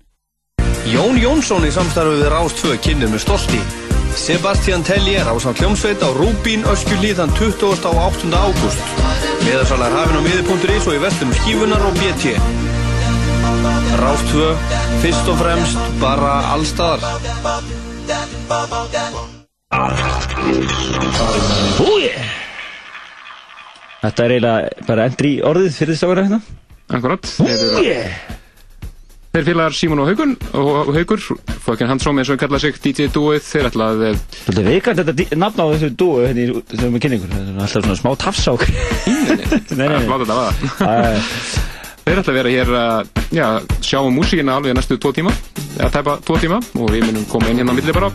Jón 0.85 1.17
Jónsson 1.17 1.65
í 1.65 1.73
samstarfi 1.73 2.21
við 2.21 2.29
Rástfö 2.29 2.77
kynir 2.77 3.09
með 3.09 3.25
stolti. 3.25 3.63
Sebastian 4.15 4.83
Tellier 4.83 5.25
á 5.25 5.33
samt 5.41 5.57
hljómsveit 5.57 6.01
á 6.05 6.09
Rúbín 6.13 6.61
Öskjulíðan 6.69 7.33
20. 7.33 7.81
og 7.89 7.97
8. 7.97 8.29
ágúst. 8.29 8.81
Meðarsalar 9.41 9.91
hafinn 9.91 10.19
á 10.19 10.23
miði.is 10.23 10.85
og 10.87 10.93
í 10.93 11.01
vestum 11.01 11.33
skífunar 11.33 11.81
og 11.81 11.97
BT. 11.97 12.37
Rástfö, 13.97 14.53
fyrst 15.01 15.31
og 15.33 15.37
fremst, 15.41 15.81
bara 16.01 16.33
allstaðar. 16.53 17.01
Húi! 21.81 22.13
Þetta 24.03 24.23
er 24.23 24.35
eiginlega 24.37 24.85
bara 24.87 25.09
endri 25.09 25.33
orðið 25.41 25.75
fyrir 25.79 25.97
þess 25.97 26.05
að 26.05 26.13
vera 26.13 26.27
hérna. 26.27 26.41
Akkurat. 26.93 27.35
Húi! 27.41 28.41
Þeir 29.33 29.47
félagar 29.47 29.73
Símon 29.73 29.97
og 30.03 30.09
Haugur, 30.11 30.33
og 30.61 30.89
Haugur, 30.93 31.21
Fokkin 31.65 31.87
Handsróm 31.89 32.19
eins 32.21 32.29
og 32.29 32.37
kalla 32.37 32.59
sig 32.61 32.75
DJ 32.83 33.07
Dúið, 33.09 33.39
þeir 33.41 33.69
ætla 33.71 33.87
að... 33.89 34.03
Þetta 34.43 34.61
er 34.61 34.67
veikant 34.67 34.99
þetta 34.99 35.37
nafn 35.41 35.63
á 35.63 35.65
þessu 35.71 35.89
Dúið 35.97 36.27
hérna 36.27 36.43
í 36.43 36.61
þessum 36.69 36.97
kynningur, 37.01 37.31
þetta 37.31 37.55
er 37.55 37.63
alltaf 37.65 37.87
svona 37.87 37.95
smá 37.97 38.11
tafsák. 38.21 38.65
Nei, 39.79 39.87
nei, 39.87 39.87
nei. 39.89 40.05
Smá 40.05 40.19
þetta 40.21 40.37
það. 40.37 40.69
Þeir 42.03 42.21
ætla 42.21 42.35
að 42.35 42.37
vera 42.37 42.53
hér 42.53 42.71
að, 42.83 43.11
já, 43.39 43.47
sjá 43.89 43.97
um 44.03 44.13
músíkina 44.19 44.59
alveg 44.59 44.77
næstu 44.77 44.99
tvo 45.01 45.15
tíma, 45.17 45.33
eða 45.79 45.89
tæpa 45.97 46.17
tvo 46.29 46.37
tíma 46.45 46.61
og 46.77 46.93
við 46.93 47.09
minnum 47.09 47.25
koma 47.33 47.49
inn 47.49 47.63
hérna 47.63 47.73
á 47.73 47.77
milli 47.81 47.97
bara. 47.97 48.13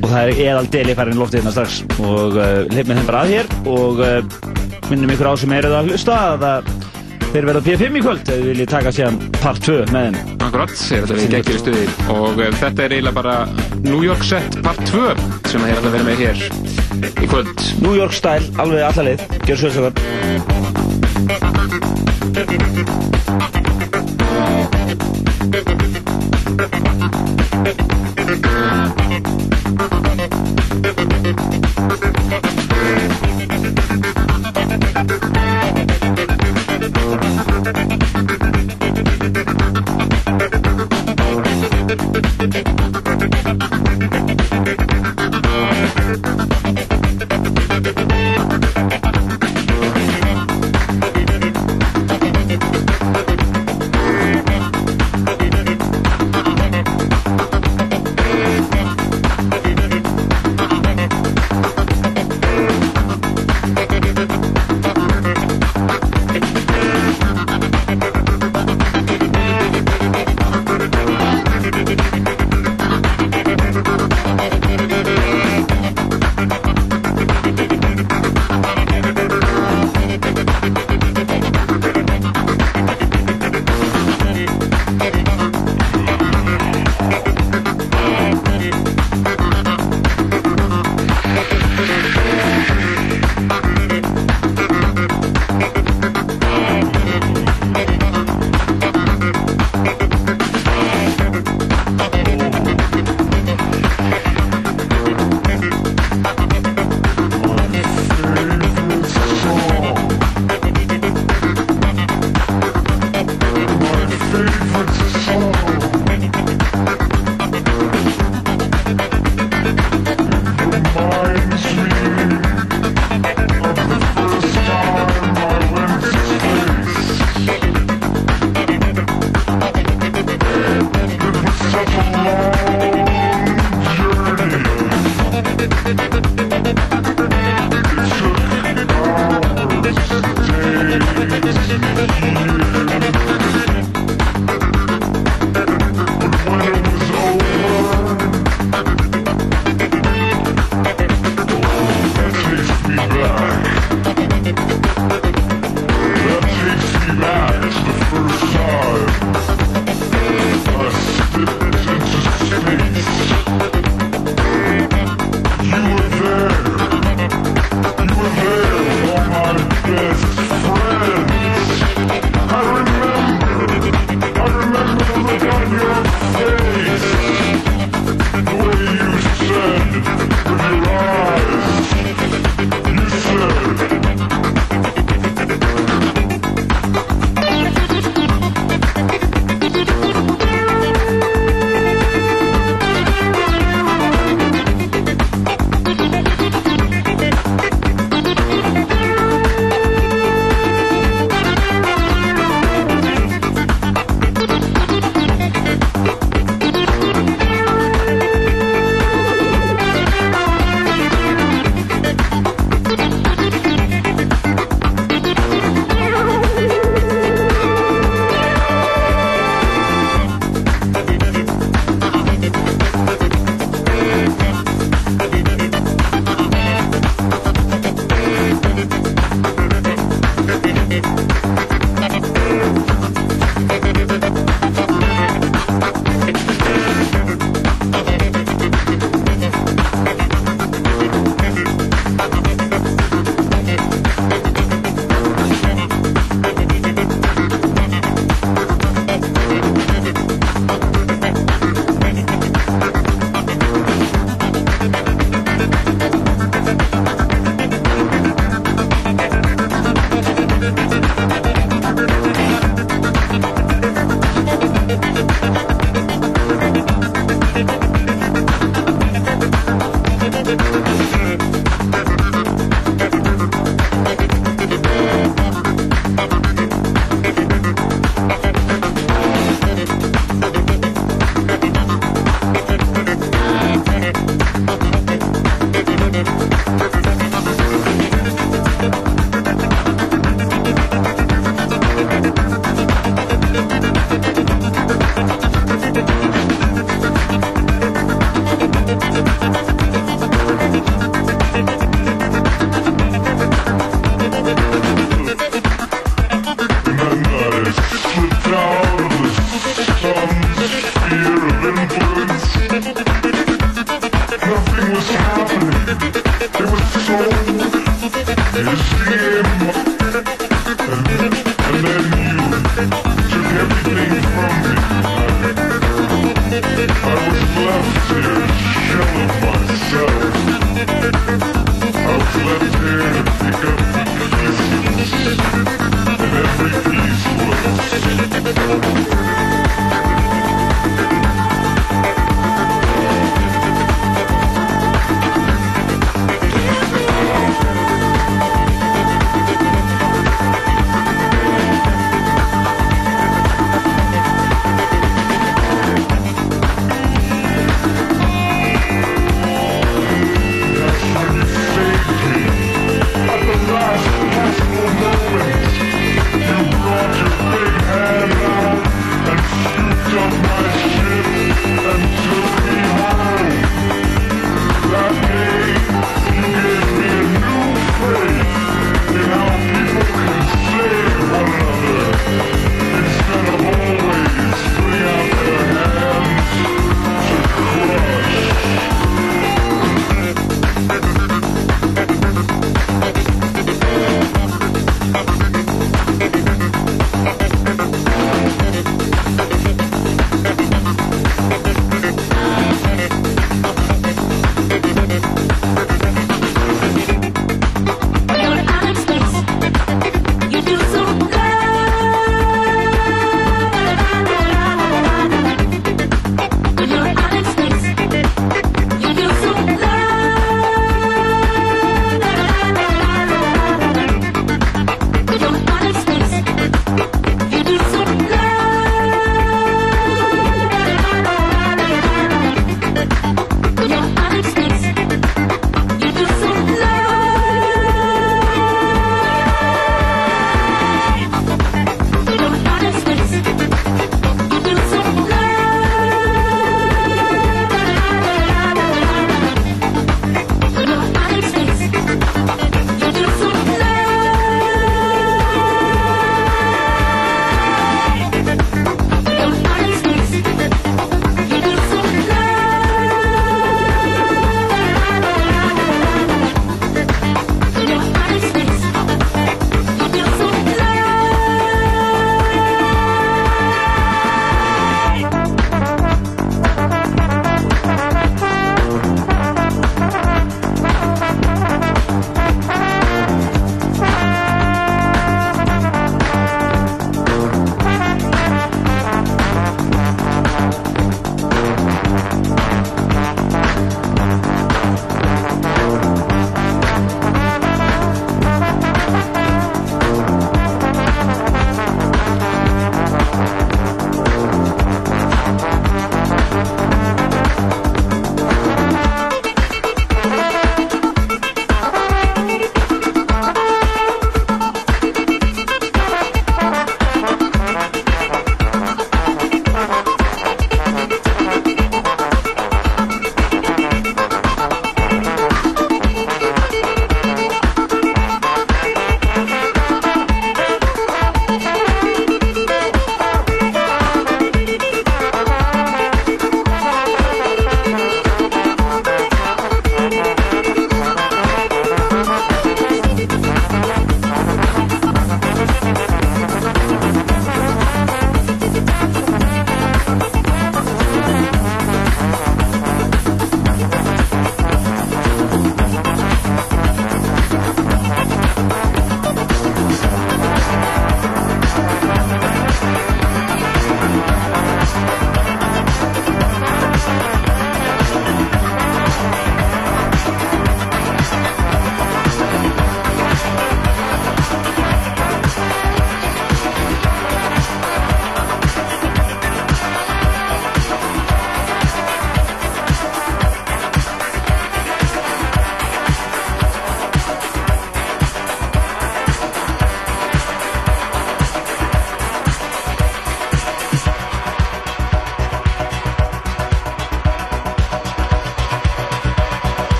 Og 0.00 0.08
það 0.08 0.18
er 0.22 0.44
eðal 0.48 0.72
deli 0.78 0.96
farin 0.96 1.20
loftið 1.20 1.42
hérna 1.42 1.56
strax 1.58 1.82
og 1.98 2.40
uh, 2.40 2.64
leifum 2.72 2.94
við 2.94 3.02
þeim 3.02 3.12
bara 3.12 3.26
að 3.26 3.36
hér 3.36 3.54
og 3.68 4.00
uh, 4.00 4.42
minnum 4.88 5.12
ykkur 5.12 5.28
á 5.28 5.34
sem 5.44 5.58
eruð 5.60 5.80
að 5.82 5.92
hlusta 5.92 6.20
að 6.32 6.48
það 6.48 7.03
Þeir 7.34 7.48
verða 7.48 7.60
P5 7.66 7.96
í 7.98 8.00
kvöld 8.04 8.28
ef 8.30 8.36
við 8.38 8.44
viljum 8.52 8.68
taka 8.70 8.90
síðan 8.94 9.16
part 9.40 9.58
2 9.66 9.72
með 9.90 10.04
þeim. 10.04 10.36
Akkurat, 10.46 10.70
þeir 10.78 11.02
að 11.02 11.08
vera 11.10 11.24
í 11.24 11.30
geggir 11.32 11.56
í 11.56 11.62
stuði 11.64 11.86
og 12.14 12.38
uh, 12.38 12.46
þetta 12.60 12.84
er 12.84 12.94
eiginlega 12.94 13.16
bara 13.16 13.34
New 13.82 14.04
York 14.06 14.22
set 14.28 14.60
part 14.62 14.78
2 14.92 15.02
sem 15.50 15.58
þeir 15.66 15.74
ætla 15.80 15.90
að 15.90 15.96
vera 15.96 16.06
með 16.06 16.22
hér 16.22 16.38
í 17.10 17.26
kvöld. 17.32 17.58
New 17.82 17.98
York 17.98 18.14
style, 18.14 18.46
alveg 18.62 18.86
allalið. 18.86 19.26
Gjör 19.50 19.58
svo 19.64 19.68
þess 19.74 19.82
You 28.44 28.44
were 28.44 29.03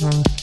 Mm-hmm. 0.00 0.39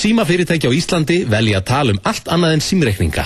Símafyrirtæki 0.00 0.68
á 0.68 0.72
Íslandi 0.72 1.22
velja 1.28 1.60
að 1.60 1.68
tala 1.70 1.94
um 1.94 2.02
allt 2.08 2.28
annað 2.32 2.56
en 2.56 2.64
símreikninga. 2.64 3.24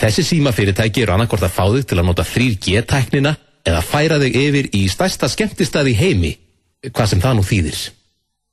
Þessi 0.00 0.24
símafyrirtæki 0.30 1.04
eru 1.04 1.14
annarkort 1.14 1.44
að 1.44 1.56
fá 1.56 1.64
þig 1.74 1.88
til 1.88 1.98
að 2.00 2.06
nota 2.08 2.24
3G-tæknina 2.26 3.34
eða 3.68 3.82
færa 3.86 4.18
þig 4.22 4.38
yfir 4.42 4.70
í 4.74 4.86
stærsta 4.90 5.28
skemmtistæði 5.30 5.92
í 5.92 5.98
heimi, 5.98 6.30
hvað 6.88 7.12
sem 7.12 7.22
það 7.22 7.36
nú 7.38 7.44
þýðir. 7.46 7.82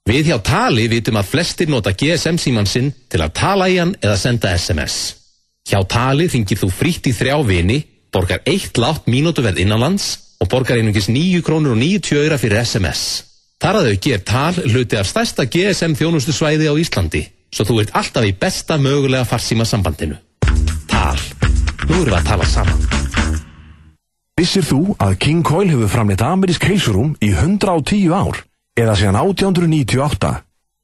Við 0.09 0.31
hjá 0.31 0.37
Tali 0.41 0.87
vitum 0.89 1.19
að 1.19 1.29
flestir 1.29 1.69
nota 1.69 1.93
GSM 1.93 2.39
síman 2.41 2.67
sinn 2.69 2.91
til 3.11 3.21
að 3.21 3.33
tala 3.39 3.69
í 3.69 3.77
hann 3.77 3.95
eða 4.01 4.17
senda 4.17 4.53
SMS. 4.57 4.97
Hjá 5.69 5.83
Tali 5.89 6.29
þingir 6.31 6.59
þú 6.63 6.69
frítt 6.73 7.09
í 7.09 7.13
þrjá 7.13 7.37
vini, 7.45 7.83
borgar 8.13 8.41
eitt 8.49 8.77
látt 8.81 9.05
mínútu 9.11 9.43
verð 9.45 9.61
innanlands 9.61 10.11
og 10.41 10.49
borgar 10.49 10.79
einungis 10.79 11.11
9 11.11 11.43
krónur 11.45 11.75
og 11.75 11.81
90 11.81 12.23
öra 12.25 12.39
fyrir 12.41 12.63
SMS. 12.63 13.28
Þar 13.59 13.75
að 13.75 13.87
þau 13.89 13.97
ger 14.05 14.21
Tal 14.23 14.59
hluti 14.71 14.95
af 14.95 15.07
stærsta 15.09 15.43
GSM 15.51 15.97
þjónustu 15.99 16.31
svæði 16.31 16.69
á 16.71 16.79
Íslandi, 16.79 17.25
svo 17.51 17.65
þú 17.67 17.81
ert 17.81 17.89
alltaf 17.99 18.23
í 18.23 18.31
besta 18.31 18.77
mögulega 18.79 19.27
farsíma 19.27 19.65
sambandinu. 19.67 20.15
Tal. 20.87 21.19
Nú 21.89 21.97
erum 21.97 22.07
við 22.07 22.15
að 22.21 22.29
tala 22.29 22.47
saman. 22.47 22.85
Vissir 24.39 24.63
þú 24.63 24.95
að 25.03 25.17
King 25.19 25.43
Coil 25.43 25.67
hefur 25.67 25.91
framleitt 25.91 26.23
amerísk 26.23 26.63
heilsurum 26.69 27.17
í 27.19 27.33
110 27.33 28.13
ár? 28.15 28.39
Eða 28.79 28.95
síðan 28.95 29.19
1898. 29.19 30.31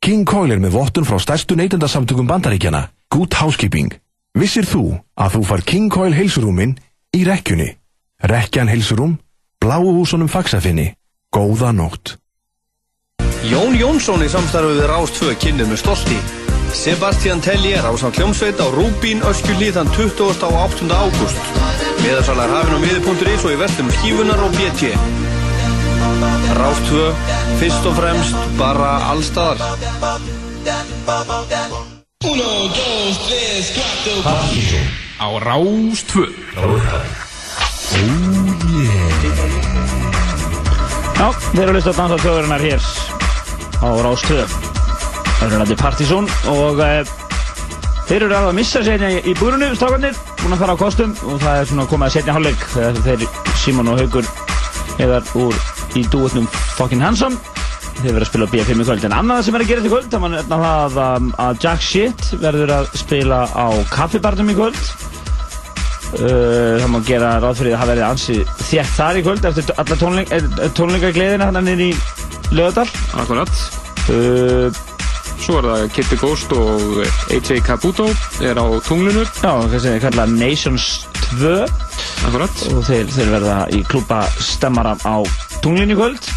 King 0.03 0.27
Coil 0.27 0.51
er 0.51 0.59
með 0.59 0.75
vottun 0.75 1.07
frá 1.07 1.15
stærstu 1.23 1.55
neytendasamtökum 1.55 2.27
bandaríkjana, 2.27 2.89
Good 3.07 3.39
Housekeeping. 3.39 3.95
Vissir 4.35 4.67
þú 4.67 4.97
að 5.15 5.37
þú 5.37 5.45
far 5.47 5.63
King 5.63 5.87
Coil 5.93 6.11
heilsurúmin 6.11 6.75
í 7.15 7.23
rekkjunni? 7.23 7.71
Rekkjan 8.27 8.67
heilsurum, 8.67 9.15
bláu 9.63 9.87
húsunum 9.95 10.27
fagsafinni. 10.27 10.91
Góða 11.31 11.71
nótt. 11.71 12.17
Jón 13.45 13.75
Jónsson 13.77 14.23
í 14.25 14.27
samstarfið 14.31 14.79
við 14.79 14.87
Rástfö 14.89 15.33
kynnið 15.37 15.67
með 15.69 15.79
stolti. 15.83 16.15
Sebastian 16.73 17.43
Tellier 17.45 17.85
á 17.85 17.93
samt 17.93 18.17
hljómsveit 18.17 18.57
á 18.57 18.67
Rúbín 18.73 19.21
Öskjulíð 19.21 19.77
þann 19.77 19.91
20. 19.93 20.45
og 20.47 20.55
8. 20.63 20.89
ágúst. 20.89 21.51
Miðarsalar 22.01 22.49
hafinn 22.49 22.73
á 22.73 22.79
miði.is 22.81 23.45
og 23.45 23.53
í 23.53 23.59
vestum 23.61 23.91
skífunar 23.99 24.41
og 24.41 24.55
BT. 24.57 24.95
Rástfö, 26.57 27.05
fyrst 27.61 27.85
og 27.85 27.97
fremst, 27.99 28.39
bara 28.57 28.97
allstaðar. 29.13 29.61
Partíson 34.25 34.85
á 35.21 35.27
Rástfö. 35.45 36.25
Já, 41.15 41.27
þeir 41.53 41.61
eru 41.61 41.69
að 41.69 41.75
hlusta 41.77 41.93
á 41.93 41.99
dansa 42.01 42.17
þjóðurinnar 42.25 42.65
hér 42.65 43.14
á 43.81 43.89
Rástöð. 44.05 44.55
Það 45.39 45.45
eru 45.47 45.59
nætti 45.61 45.77
Partíson 45.79 46.29
og 46.51 46.79
e, 46.83 46.91
þeir 48.07 48.25
eru 48.27 48.37
alveg 48.37 48.51
að 48.51 48.57
missa 48.59 48.83
sér 48.85 48.95
hérna 48.95 49.11
í, 49.15 49.21
í 49.31 49.35
búrunu, 49.39 49.71
strákarnir, 49.75 50.19
búin 50.41 50.55
að 50.55 50.63
fara 50.63 50.75
á 50.77 50.81
kostum 50.83 51.15
og 51.25 51.41
það 51.43 51.59
er 51.59 51.69
svona 51.71 51.87
komið 51.91 52.07
að 52.07 52.15
setja 52.15 52.35
hálfleik 52.37 52.67
þegar 52.73 53.01
þeir 53.07 53.25
Simon 53.63 53.91
og 53.91 54.01
Haugur 54.01 54.29
eða 55.03 55.21
úr 55.41 55.59
í 55.95 56.05
dúetnum 56.11 56.47
Fucking 56.77 57.03
Handsome. 57.03 57.39
Þeir 57.95 58.11
verður 58.11 58.25
að 58.25 58.29
spila 58.29 58.47
á 58.47 58.53
BFM 58.53 58.83
í 58.83 58.87
kvöld 58.87 59.07
en 59.07 59.17
annað 59.17 59.43
sem 59.47 59.55
er 59.55 59.63
að 59.63 59.69
gera 59.71 59.83
þetta 59.83 59.89
í 59.89 59.95
kvöld 59.95 60.15
það 60.15 60.37
er 60.37 60.47
það 60.51 60.97
að, 61.05 61.27
að 61.45 61.59
Jack 61.63 61.85
Shit 61.85 62.25
verður 62.41 62.73
að 62.75 62.89
spila 62.99 63.43
á 63.55 63.67
kaffibarnum 63.91 64.51
í 64.51 64.57
kvöld 64.57 64.81
Uh, 66.15 66.77
það 66.79 66.91
má 66.93 66.99
gera 67.03 67.29
ráð 67.43 67.57
fyrir 67.59 67.73
að 67.75 67.81
það 67.81 67.89
verði 67.89 68.03
ansi 68.05 68.35
þétt 68.69 68.91
þar 68.95 69.17
í 69.19 69.23
kvöld 69.25 69.47
eftir 69.49 69.71
alla 69.81 69.95
tónleik, 69.99 70.29
tónleikagleðina 70.77 71.47
hann 71.49 71.71
er 71.71 71.81
í 71.81 71.89
Löðardal 72.53 72.89
Akkurat. 73.21 73.49
Uh, 74.09 74.69
Svo 75.45 75.59
er 75.59 75.65
það 75.67 75.83
Kitty 75.93 76.17
Ghost 76.17 76.53
og 76.55 77.01
AJ 77.33 77.59
Caputo 77.65 78.07
er 78.41 78.57
á 78.57 78.65
tunglinu. 78.87 79.25
Já, 79.43 79.51
sem 79.77 79.97
er 79.97 80.01
kallað 80.01 80.33
Nations 80.39 80.87
2 81.35 81.51
Akkurat. 82.29 82.63
Og 82.71 82.81
þeir, 82.87 83.11
þeir 83.13 83.31
verða 83.33 83.57
í 83.75 83.83
klúpa 83.85 84.23
stemmara 84.41 84.95
á 85.05 85.21
tunglinu 85.61 85.93
í 85.93 85.99
kvöld 85.99 86.31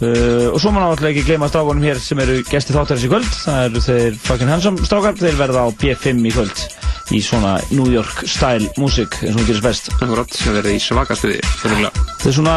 uh, 0.00 0.46
og 0.50 0.58
svo 0.60 0.72
má 0.74 0.80
náttúrulega 0.82 1.14
ekki 1.14 1.26
gleyma 1.28 1.48
strákunum 1.50 1.86
hér 1.86 2.00
sem 2.02 2.20
eru 2.24 2.40
gesti 2.50 2.76
þáttarins 2.76 3.06
í 3.06 3.10
kvöld. 3.12 3.32
Það 3.44 3.64
eru 3.68 3.82
þeir 3.86 4.20
fucking 4.26 4.52
handsome 4.52 4.88
strákar. 4.88 5.18
Þeir 5.20 5.40
verða 5.40 5.64
á 5.64 5.68
B5 5.80 6.26
í 6.26 6.34
kvöld 6.34 6.64
í 7.10 7.20
svona 7.24 7.56
New 7.74 7.88
York 7.90 8.22
style 8.30 8.70
músík 8.78 9.16
eins 9.20 9.34
og 9.34 9.40
hún 9.40 9.48
gerist 9.48 9.64
best. 9.64 9.90
Akkurat, 9.98 10.30
sem 10.36 10.54
verður 10.54 10.76
í 10.76 10.82
svakastuði 10.82 11.40
Það 11.64 12.30
er 12.30 12.36
svona 12.36 12.56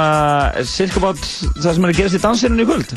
cirka 0.70 1.02
bát 1.03 1.24
það 1.24 1.70
sem 1.70 1.88
er 1.88 1.94
að 1.94 1.99
gerast 1.99 2.18
í 2.20 2.22
dansirinu 2.24 2.65
í 2.65 2.70
kvöld. 2.70 2.94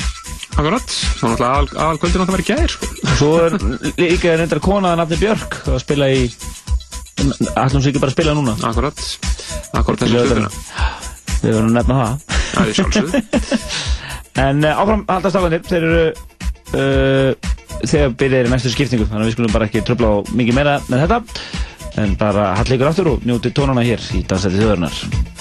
Akkurat, 0.57 0.85
þá 0.89 1.23
náttúrulega 1.23 1.49
aðal, 1.49 1.67
aðal 1.85 1.99
kvöldin 2.01 2.23
átt 2.23 2.31
að 2.31 2.37
vera 2.37 2.47
gæðir 2.51 2.73
sko. 2.73 2.91
og 3.03 3.17
svo 3.19 3.31
er 3.45 3.57
líka 4.01 4.37
reyndar 4.37 4.63
kona 4.63 4.93
að 4.93 5.01
nafni 5.03 5.19
Björk 5.21 5.59
að 5.67 5.83
spila 5.83 6.09
í 6.13 6.23
ætlum 7.57 7.81
sér 7.81 7.91
ekki 7.91 8.01
bara 8.01 8.13
að 8.13 8.17
spila 8.17 8.37
núna? 8.37 8.57
Akkurat, 8.69 9.03
akkurat 9.77 10.03
þessu 10.03 10.23
hlutina. 10.23 10.51
Við 11.37 11.51
verðum 11.51 11.69
að 11.69 11.77
nefna 11.77 12.01
það. 12.01 12.41
Það 12.47 12.67
er 12.67 12.77
sjálfsögð 12.79 13.97
En 14.41 14.63
uh, 14.63 14.81
áfram 14.81 15.05
haldast 15.09 15.39
ákvæmdir 15.39 15.63
þeir 15.67 15.87
eru 15.87 16.03
uh, 16.77 17.53
þegar 17.83 18.13
byrðir 18.19 18.49
í 18.49 18.53
næstu 18.53 18.73
skiptingu 18.73 19.07
þannig 19.07 19.23
að 19.23 19.31
við 19.31 19.37
skulum 19.37 19.55
bara 19.55 19.69
ekki 19.69 19.85
tröfla 19.85 20.13
á 20.13 20.15
mikið 20.33 20.59
meira 20.59 20.77
með 20.91 21.05
þetta. 21.05 21.21
En 21.97 22.13
bara 22.19 22.51
hall 22.57 22.69
ykkur 22.75 22.91
aftur 22.91 23.13
og 23.15 23.25
njóti 23.25 23.53
tónana 23.55 23.85
hér 23.85 24.03
í 24.13 24.21
Dansæti 24.27 24.61
þjóðurnar 24.61 25.36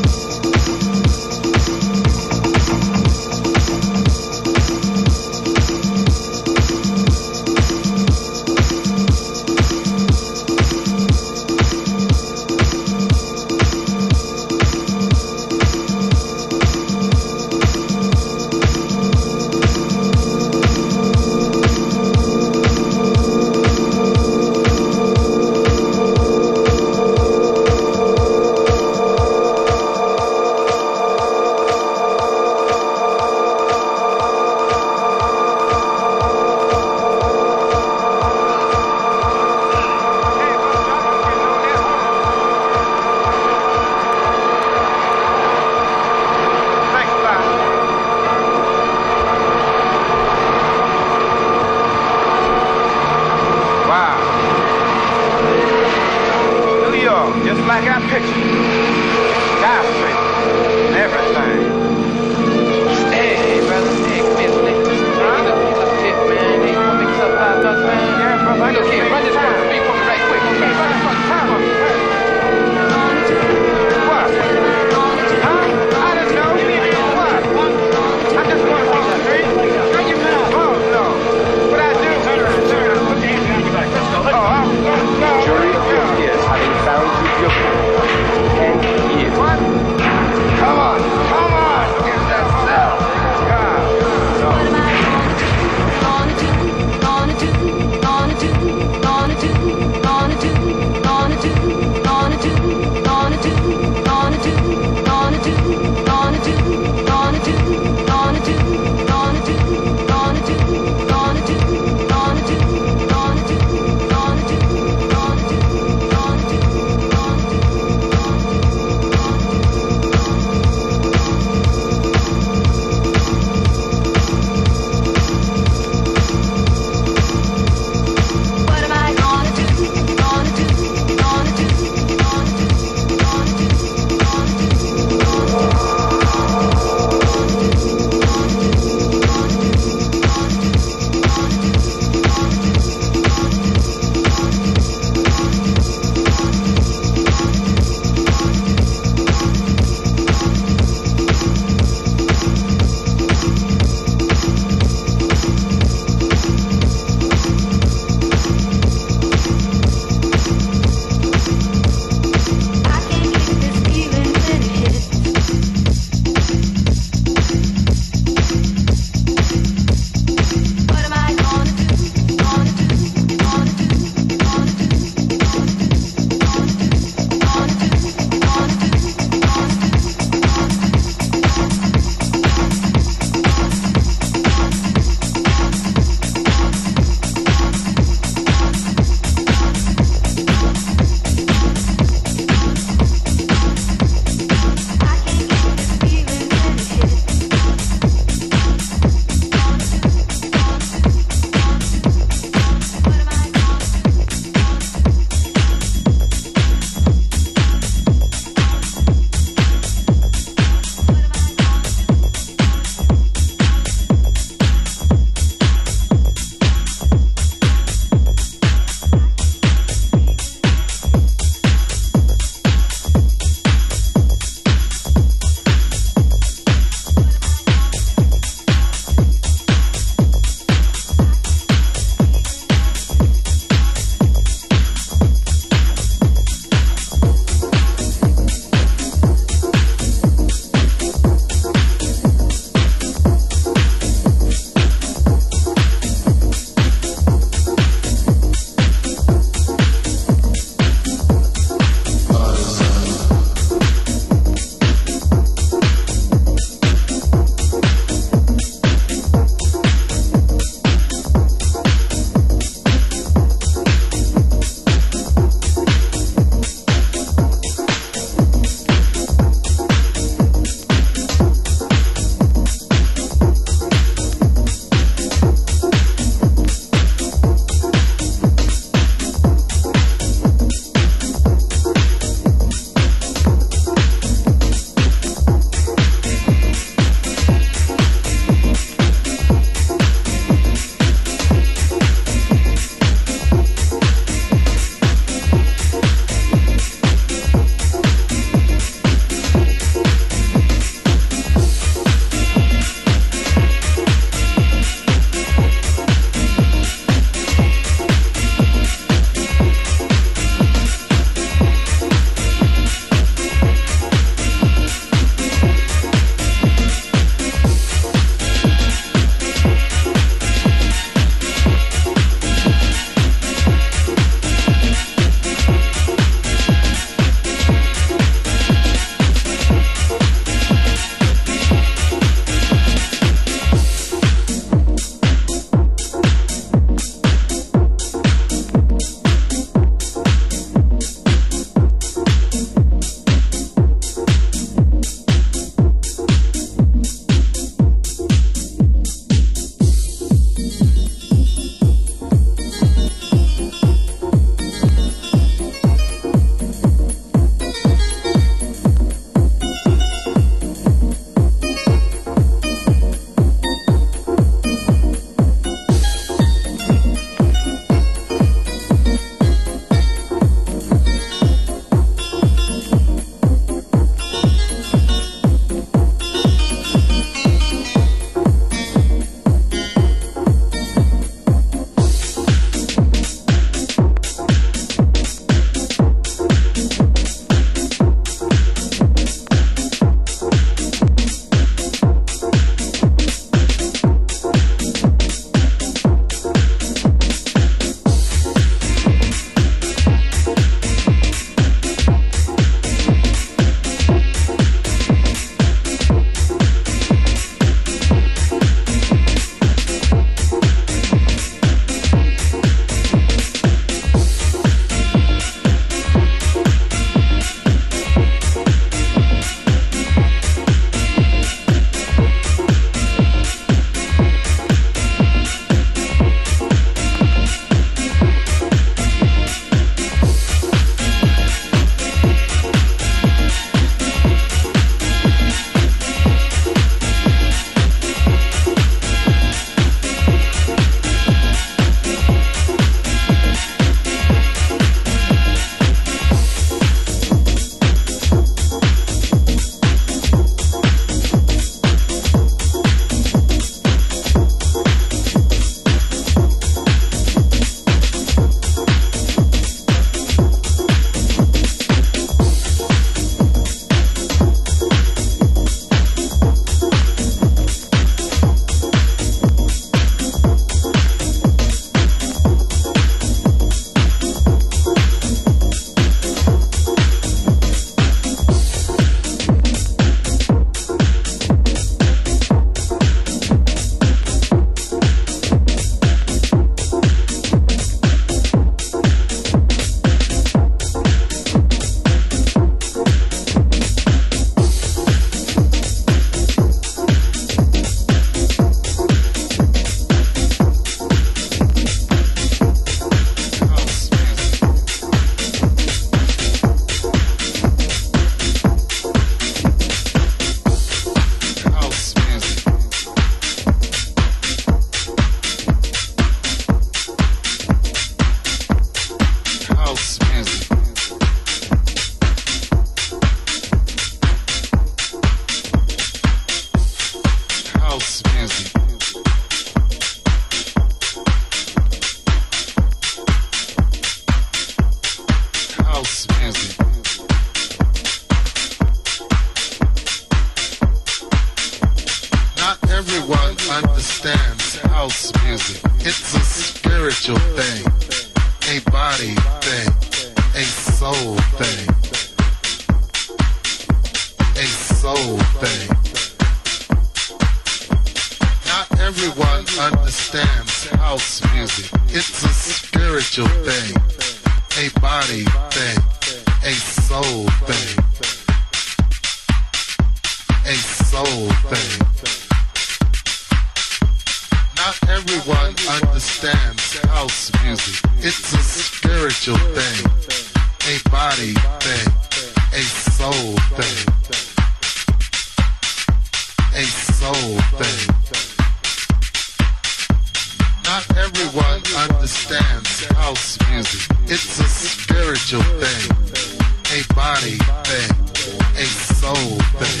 a 597.60 598.84
soul 598.84 599.58
thing, 599.78 600.00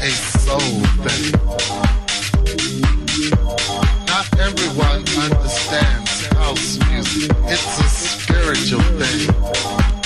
a 0.00 0.10
soul 0.10 0.80
thing. 1.04 1.24
Not 4.06 4.26
everyone 4.38 5.04
understands. 5.18 6.04
It's 7.46 7.78
a 7.78 7.88
spiritual 7.88 8.82
thing, 8.98 9.28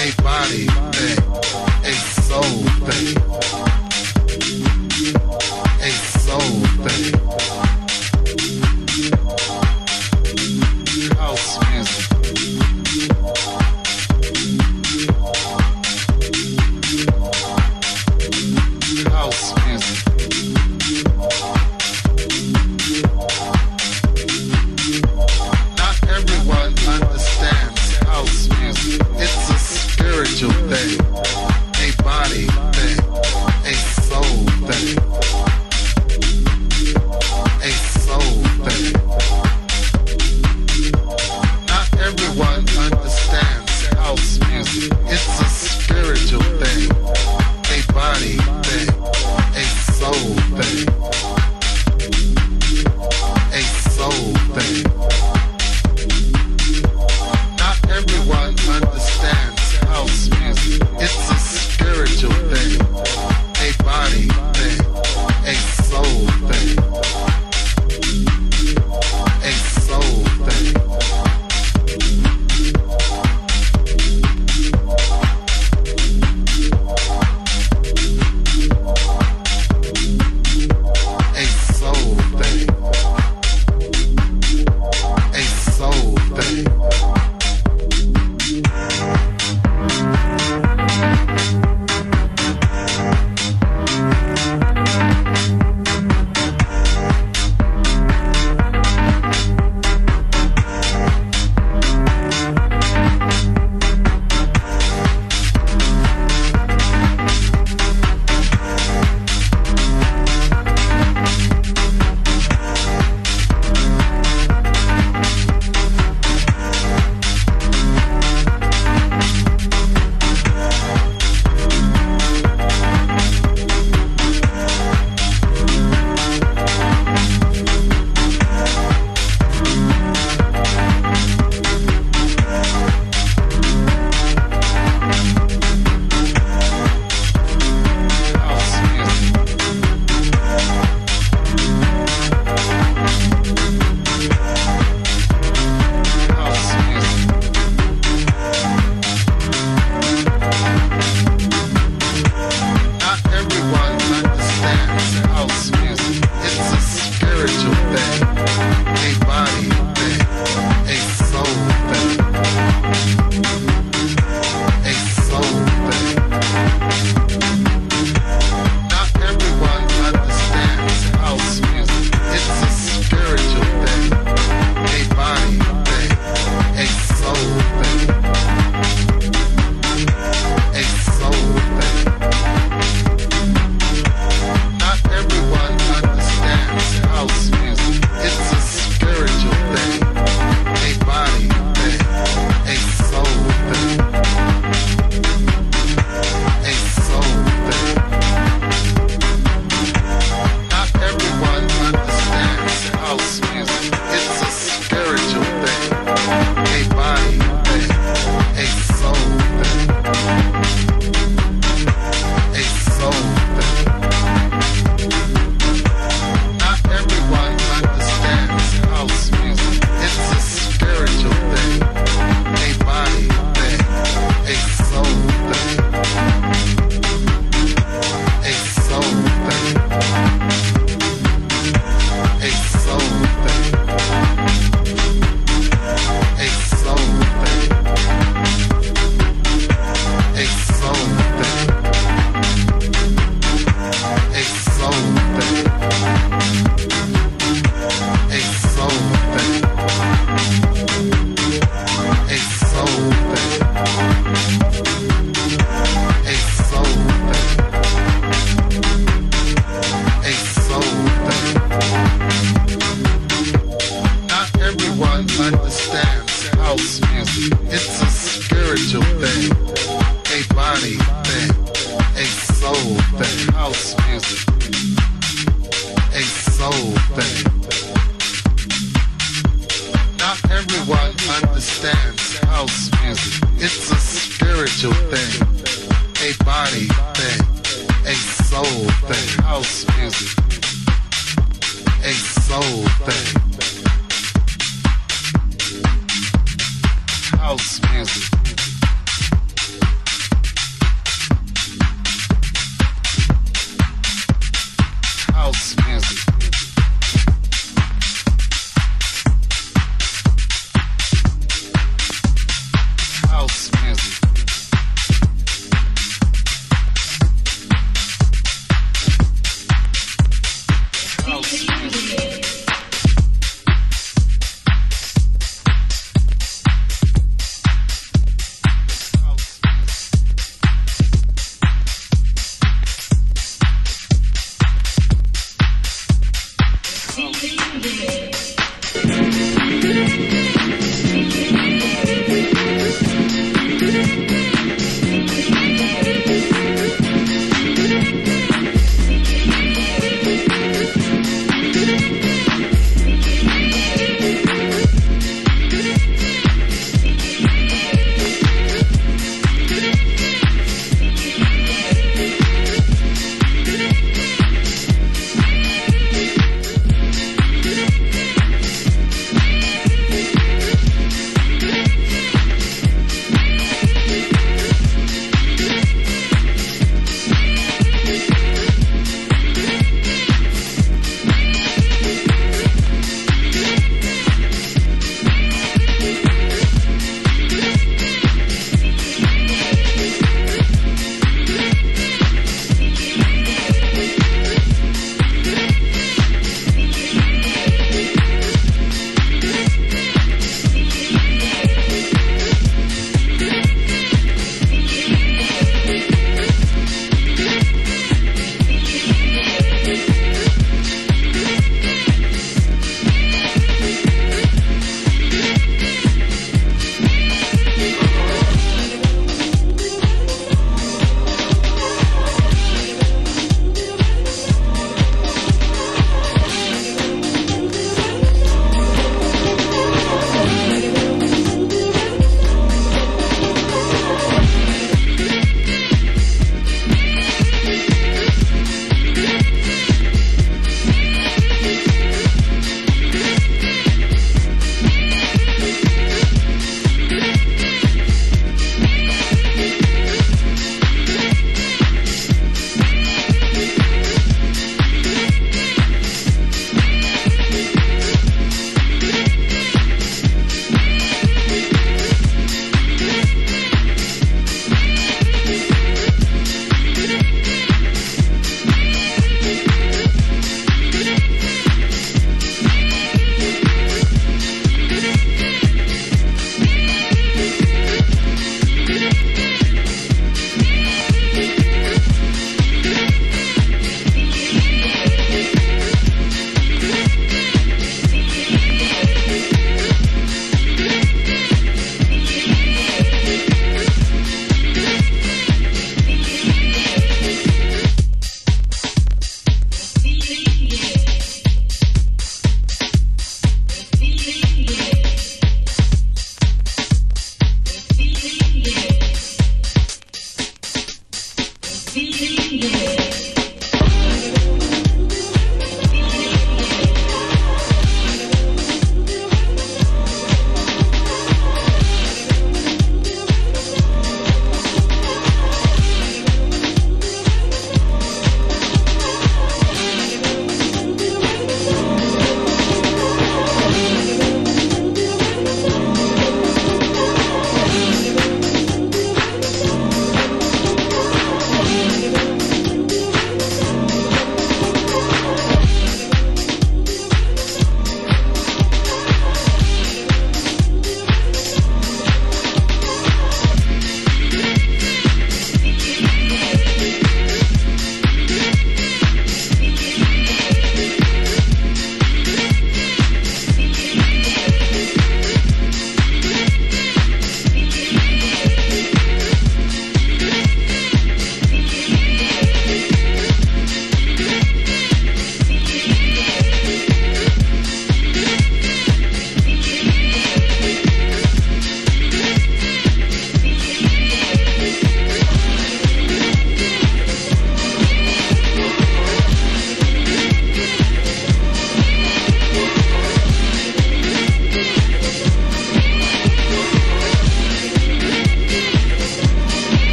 a 0.00 0.22
body 0.22 0.83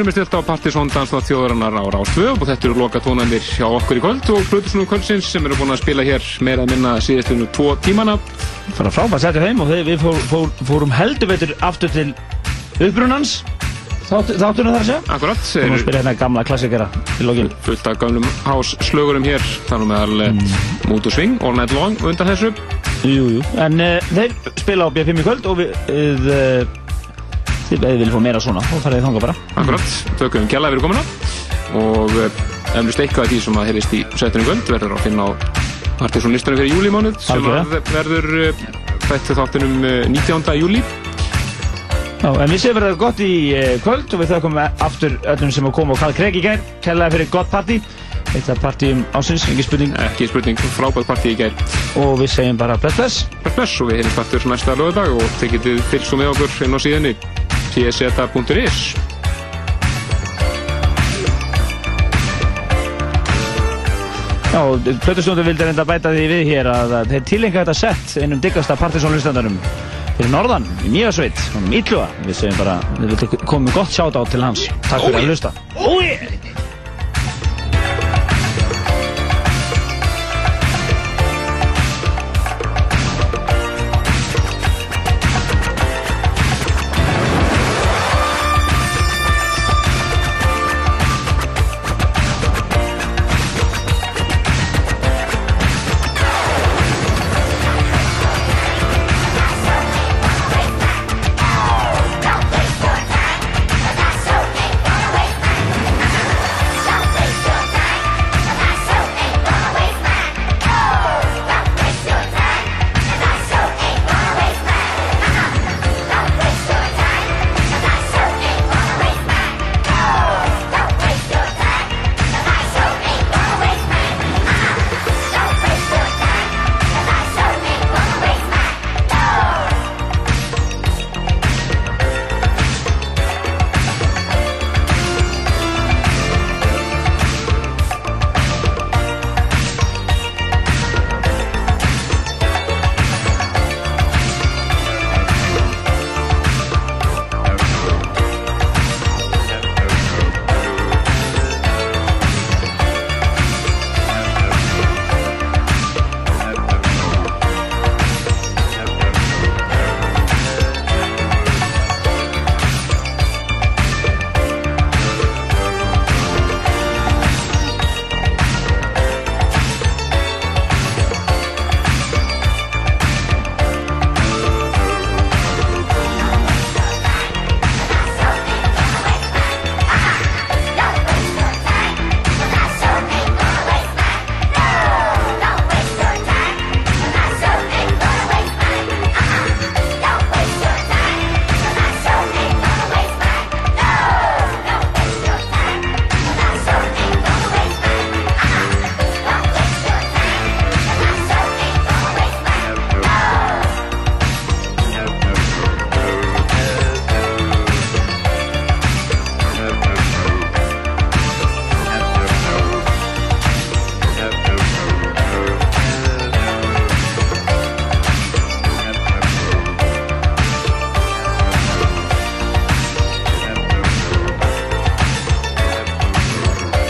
Við 0.00 0.06
erum 0.06 0.14
með 0.14 0.16
stilt 0.16 0.34
á 0.40 0.48
Partisón 0.48 0.90
Danstáð 0.94 1.26
þjóðarinnar 1.28 1.74
á 1.76 1.84
Rástvö 1.92 2.30
og 2.32 2.46
þetta 2.48 2.68
eru 2.70 2.78
loka 2.80 3.02
tónandir 3.04 3.42
hjá 3.44 3.66
okkur 3.68 3.98
í 3.98 4.00
kvöld 4.00 4.30
og 4.32 4.46
Plutusnúum 4.48 4.86
kvöldsins 4.88 5.28
sem 5.28 5.44
eru 5.44 5.58
búin 5.58 5.74
að 5.74 5.82
spila 5.82 6.06
hér 6.08 6.24
meira 6.40 6.64
að 6.64 6.72
minna 6.72 6.94
síðastinu 7.04 7.50
tvo 7.52 7.74
tímana. 7.84 8.14
Það 8.78 8.80
var 8.80 8.94
frábært 8.96 9.24
setja 9.26 9.44
heim 9.44 9.60
og 9.60 9.68
við 9.68 10.00
fór, 10.00 10.16
fór, 10.30 10.48
fórum 10.64 10.96
heldur 10.96 11.28
veitur 11.34 11.52
aftur 11.68 11.92
til 11.92 12.06
upprunans 12.80 13.42
Þátt, 14.10 14.32
þáttunum 14.40 14.72
þar 14.72 14.80
að 14.80 14.88
segja. 14.88 15.02
Akkurat. 15.14 15.42
Við 15.44 15.62
erum 15.62 15.76
að 15.76 15.82
spila 15.84 15.98
hérna 16.00 16.14
gamla 16.18 16.42
klassikera 16.48 16.86
til 17.12 17.28
lokin. 17.28 17.52
Fullt 17.62 17.84
af 17.86 18.00
gamlum 18.00 18.24
hásslögurum 18.42 19.28
hér, 19.28 19.44
þannig 19.68 19.92
meðal 19.92 20.24
mm. 20.32 20.54
Mood 20.90 21.06
og 21.06 21.14
Swing, 21.14 21.36
All 21.46 21.54
Night 21.54 21.76
Long 21.76 21.94
undan 22.02 22.32
þessu. 22.32 22.50
Jú, 23.06 23.28
jú, 23.36 23.44
en 23.62 23.78
uh, 23.80 24.10
þeir 24.10 24.34
spila 24.58 24.90
á 24.90 24.94
B5 24.96 25.22
í 25.22 25.28
kvöld 25.28 25.46
og 25.52 25.60
við, 25.62 25.70
uh, 25.94 26.79
þið 27.70 28.02
viljum 28.02 28.16
fá 28.16 28.24
meira 28.26 28.42
svona. 28.42 28.64
Og 28.74 28.82
farið 28.82 29.06
þanga 29.06 29.24
bara. 29.26 29.36
Akkurat, 29.54 29.98
tökum 30.18 30.48
kjalla 30.50 30.72
yfir 30.72 30.82
komuna 30.88 31.04
og 31.78 32.16
eflust 32.74 33.02
eitthvað 33.02 33.26
af 33.26 33.30
því 33.30 33.40
sem 33.44 33.58
að 33.60 33.68
heyrist 33.70 33.94
í 33.94 34.00
setjunum 34.18 34.48
kvöld 34.48 34.72
verður 34.74 34.96
að 34.96 35.04
finna 35.06 35.26
á 35.26 35.30
partysónlistanum 36.00 36.60
fyrir 36.60 36.74
júlímánuð 36.74 37.20
sem 37.22 37.46
verður 37.92 38.28
uh, 38.40 38.60
þetta 39.08 39.38
þáttunum 39.40 39.80
uh, 39.84 39.96
19. 40.08 40.52
júlí. 40.60 40.82
Já, 42.20 42.28
en 42.36 42.52
við 42.52 42.60
séum 42.60 42.76
verið 42.76 43.00
gott 43.00 43.22
í 43.24 43.32
uh, 43.56 43.72
kvöld 43.84 44.14
og 44.14 44.22
við 44.22 44.34
þakkum 44.34 44.60
aftur 44.60 45.18
öllum 45.34 45.52
sem 45.56 45.66
að 45.68 45.74
koma 45.80 45.96
og 45.96 46.00
kalla 46.02 46.16
Kreg 46.16 46.38
í 46.38 46.44
gær, 46.44 46.62
kellaði 46.84 47.18
fyrir 47.18 47.34
gott 47.34 47.52
partí. 47.52 47.80
Eitt 48.30 48.46
af 48.52 48.60
partíum 48.62 49.00
ásins, 49.18 49.42
ekki 49.50 49.64
spurning. 49.66 49.94
Ekki 50.04 50.28
spurning, 50.30 50.60
frábært 50.76 51.08
partí 51.08 51.34
í 51.34 51.38
gær. 51.40 51.54
Og 51.98 52.14
við 52.20 52.30
segjum 52.36 52.60
bara 52.60 52.78
bless 52.78 53.00
bless. 53.00 53.24
Bless 53.42 53.56
bless. 53.58 53.76
Og 53.82 53.90
við 53.90 54.00
heyrjum 54.00 54.22
aftur 54.22 54.46
næsta 54.52 54.78
lögadag 54.78 55.16
og 55.18 55.38
þið 55.40 55.56
getið 55.56 55.84
fylgst 55.90 56.18
með 56.20 56.34
okkur 56.36 56.68
inn 56.68 56.78
á 56.78 56.80
síðanni 56.86 57.14
tseta.is 57.70 58.82
Já, 64.50 64.62
Plötustundur 65.04 65.46
vildi 65.46 65.62
reynda 65.62 65.84
bæta 65.86 66.10
því 66.10 66.24
við 66.32 66.48
hér 66.48 66.68
að 66.72 66.94
þeir 67.12 67.26
tilenga 67.30 67.62
þetta 67.62 67.76
sett 67.78 68.16
einum 68.18 68.40
diggasta 68.42 68.74
partysónlistandarum 68.80 69.60
fyrir 70.16 70.32
norðan, 70.34 70.66
í 70.84 70.90
Nýjasveit, 70.92 71.38
honum 71.54 71.76
Ítluga. 71.78 72.08
Við 72.26 72.40
segjum 72.42 72.58
bara, 72.60 72.74
við 72.98 73.38
komið 73.48 73.78
gott 73.78 73.94
sjátt 73.94 74.18
á 74.18 74.22
til 74.28 74.42
hans. 74.44 74.66
Takk 74.90 75.06
fyrir 75.06 75.22
að 75.22 75.30
hlusta. 75.30 75.54
Oh! 75.78 76.69